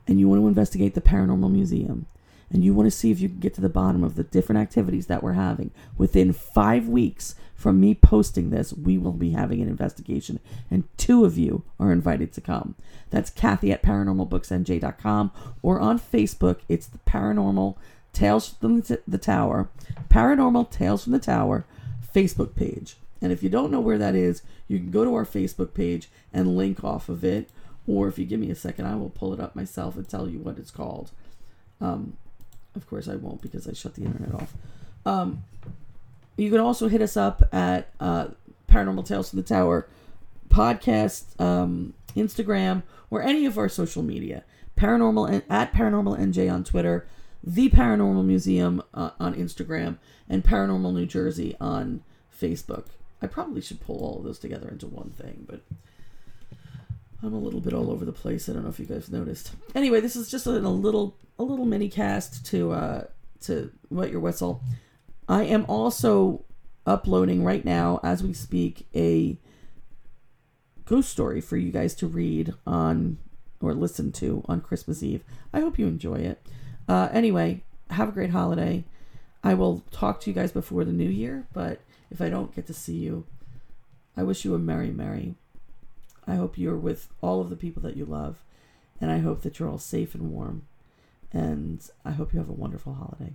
and 0.08 0.18
you 0.18 0.28
want 0.28 0.42
to 0.42 0.48
investigate 0.48 0.94
the 0.94 1.00
Paranormal 1.00 1.52
Museum 1.52 2.06
and 2.54 2.64
you 2.64 2.72
want 2.72 2.86
to 2.86 2.96
see 2.96 3.10
if 3.10 3.18
you 3.18 3.28
can 3.28 3.40
get 3.40 3.52
to 3.54 3.60
the 3.60 3.68
bottom 3.68 4.04
of 4.04 4.14
the 4.14 4.22
different 4.22 4.62
activities 4.62 5.08
that 5.08 5.24
we're 5.24 5.32
having 5.32 5.72
within 5.98 6.32
five 6.32 6.86
weeks 6.86 7.34
from 7.56 7.80
me 7.80 7.96
posting 7.96 8.50
this, 8.50 8.72
we 8.72 8.96
will 8.96 9.12
be 9.12 9.30
having 9.30 9.60
an 9.60 9.68
investigation, 9.68 10.38
and 10.70 10.84
two 10.96 11.24
of 11.24 11.36
you 11.36 11.64
are 11.80 11.90
invited 11.90 12.32
to 12.32 12.40
come. 12.40 12.76
That's 13.10 13.28
Kathy 13.28 13.72
at 13.72 13.82
paranormalbooksnj.com 13.82 15.32
or 15.62 15.80
on 15.80 15.98
Facebook. 15.98 16.60
It's 16.68 16.86
the 16.86 16.98
Paranormal 16.98 17.76
Tales 18.12 18.48
from 18.48 18.82
the 18.82 19.18
Tower, 19.18 19.68
Paranormal 20.08 20.70
Tales 20.70 21.04
from 21.04 21.12
the 21.12 21.18
Tower 21.18 21.64
Facebook 22.14 22.54
page. 22.54 22.96
And 23.20 23.32
if 23.32 23.42
you 23.42 23.48
don't 23.48 23.72
know 23.72 23.80
where 23.80 23.98
that 23.98 24.14
is, 24.14 24.42
you 24.68 24.78
can 24.78 24.92
go 24.92 25.04
to 25.04 25.14
our 25.14 25.26
Facebook 25.26 25.74
page 25.74 26.08
and 26.32 26.56
link 26.56 26.84
off 26.84 27.08
of 27.08 27.24
it. 27.24 27.50
Or 27.86 28.06
if 28.06 28.18
you 28.18 28.24
give 28.26 28.38
me 28.40 28.50
a 28.50 28.54
second, 28.54 28.86
I 28.86 28.94
will 28.94 29.10
pull 29.10 29.32
it 29.32 29.40
up 29.40 29.56
myself 29.56 29.96
and 29.96 30.08
tell 30.08 30.28
you 30.28 30.38
what 30.38 30.58
it's 30.58 30.70
called. 30.70 31.10
Um, 31.80 32.16
of 32.74 32.88
course, 32.88 33.08
I 33.08 33.16
won't 33.16 33.42
because 33.42 33.68
I 33.68 33.72
shut 33.72 33.94
the 33.94 34.04
internet 34.04 34.34
off. 34.34 34.54
Um, 35.06 35.44
you 36.36 36.50
can 36.50 36.60
also 36.60 36.88
hit 36.88 37.02
us 37.02 37.16
up 37.16 37.42
at 37.52 37.90
uh, 38.00 38.28
Paranormal 38.68 39.06
Tales 39.06 39.30
from 39.30 39.38
the 39.38 39.44
Tower 39.44 39.88
podcast, 40.48 41.40
um, 41.40 41.94
Instagram, 42.16 42.82
or 43.10 43.22
any 43.22 43.46
of 43.46 43.58
our 43.58 43.68
social 43.68 44.02
media. 44.02 44.44
Paranormal 44.76 45.42
at 45.48 45.72
Paranormal 45.72 46.18
NJ 46.18 46.52
on 46.52 46.64
Twitter, 46.64 47.06
the 47.42 47.70
Paranormal 47.70 48.24
Museum 48.24 48.82
uh, 48.92 49.10
on 49.20 49.34
Instagram, 49.34 49.98
and 50.28 50.42
Paranormal 50.42 50.92
New 50.92 51.06
Jersey 51.06 51.54
on 51.60 52.02
Facebook. 52.36 52.86
I 53.22 53.26
probably 53.26 53.60
should 53.60 53.80
pull 53.80 54.00
all 54.04 54.18
of 54.18 54.24
those 54.24 54.38
together 54.38 54.68
into 54.68 54.86
one 54.86 55.10
thing, 55.10 55.46
but 55.48 55.60
I'm 57.24 57.32
a 57.34 57.38
little 57.38 57.60
bit 57.60 57.72
all 57.72 57.90
over 57.90 58.04
the 58.04 58.12
place. 58.12 58.48
I 58.48 58.52
don't 58.52 58.64
know 58.64 58.68
if 58.68 58.78
you 58.78 58.84
guys 58.84 59.10
noticed. 59.10 59.52
Anyway, 59.74 60.00
this 60.00 60.14
is 60.14 60.30
just 60.30 60.46
a, 60.46 60.50
a 60.50 60.68
little 60.68 61.16
a 61.38 61.42
little 61.42 61.64
mini 61.64 61.88
cast 61.88 62.44
to 62.46 62.72
uh 62.72 63.04
to 63.42 63.70
wet 63.90 64.10
your 64.10 64.20
whistle. 64.20 64.62
I 65.28 65.44
am 65.44 65.64
also 65.66 66.44
uploading 66.86 67.42
right 67.42 67.64
now 67.64 67.98
as 68.02 68.22
we 68.22 68.34
speak 68.34 68.86
a 68.94 69.38
ghost 70.84 71.08
story 71.08 71.40
for 71.40 71.56
you 71.56 71.72
guys 71.72 71.94
to 71.94 72.06
read 72.06 72.52
on 72.66 73.18
or 73.60 73.72
listen 73.72 74.12
to 74.12 74.44
on 74.46 74.60
Christmas 74.60 75.02
Eve. 75.02 75.24
I 75.52 75.60
hope 75.60 75.78
you 75.78 75.86
enjoy 75.86 76.16
it. 76.16 76.46
Uh, 76.86 77.08
anyway, 77.10 77.62
have 77.90 78.10
a 78.10 78.12
great 78.12 78.30
holiday. 78.30 78.84
I 79.42 79.54
will 79.54 79.82
talk 79.90 80.20
to 80.20 80.30
you 80.30 80.34
guys 80.34 80.52
before 80.52 80.84
the 80.84 80.92
new 80.92 81.08
year, 81.08 81.46
but 81.54 81.80
if 82.10 82.20
I 82.20 82.28
don't 82.28 82.54
get 82.54 82.66
to 82.66 82.74
see 82.74 82.96
you, 82.96 83.24
I 84.16 84.22
wish 84.22 84.44
you 84.44 84.54
a 84.54 84.58
Merry, 84.58 84.90
Merry. 84.90 85.36
I 86.26 86.36
hope 86.36 86.56
you're 86.58 86.76
with 86.76 87.08
all 87.20 87.40
of 87.40 87.50
the 87.50 87.56
people 87.56 87.82
that 87.82 87.96
you 87.96 88.04
love, 88.04 88.42
and 89.00 89.10
I 89.10 89.18
hope 89.18 89.42
that 89.42 89.58
you're 89.58 89.68
all 89.68 89.78
safe 89.78 90.14
and 90.14 90.30
warm. 90.30 90.66
And 91.32 91.86
I 92.04 92.12
hope 92.12 92.32
you 92.32 92.38
have 92.38 92.48
a 92.48 92.52
wonderful 92.52 92.94
holiday. 92.94 93.34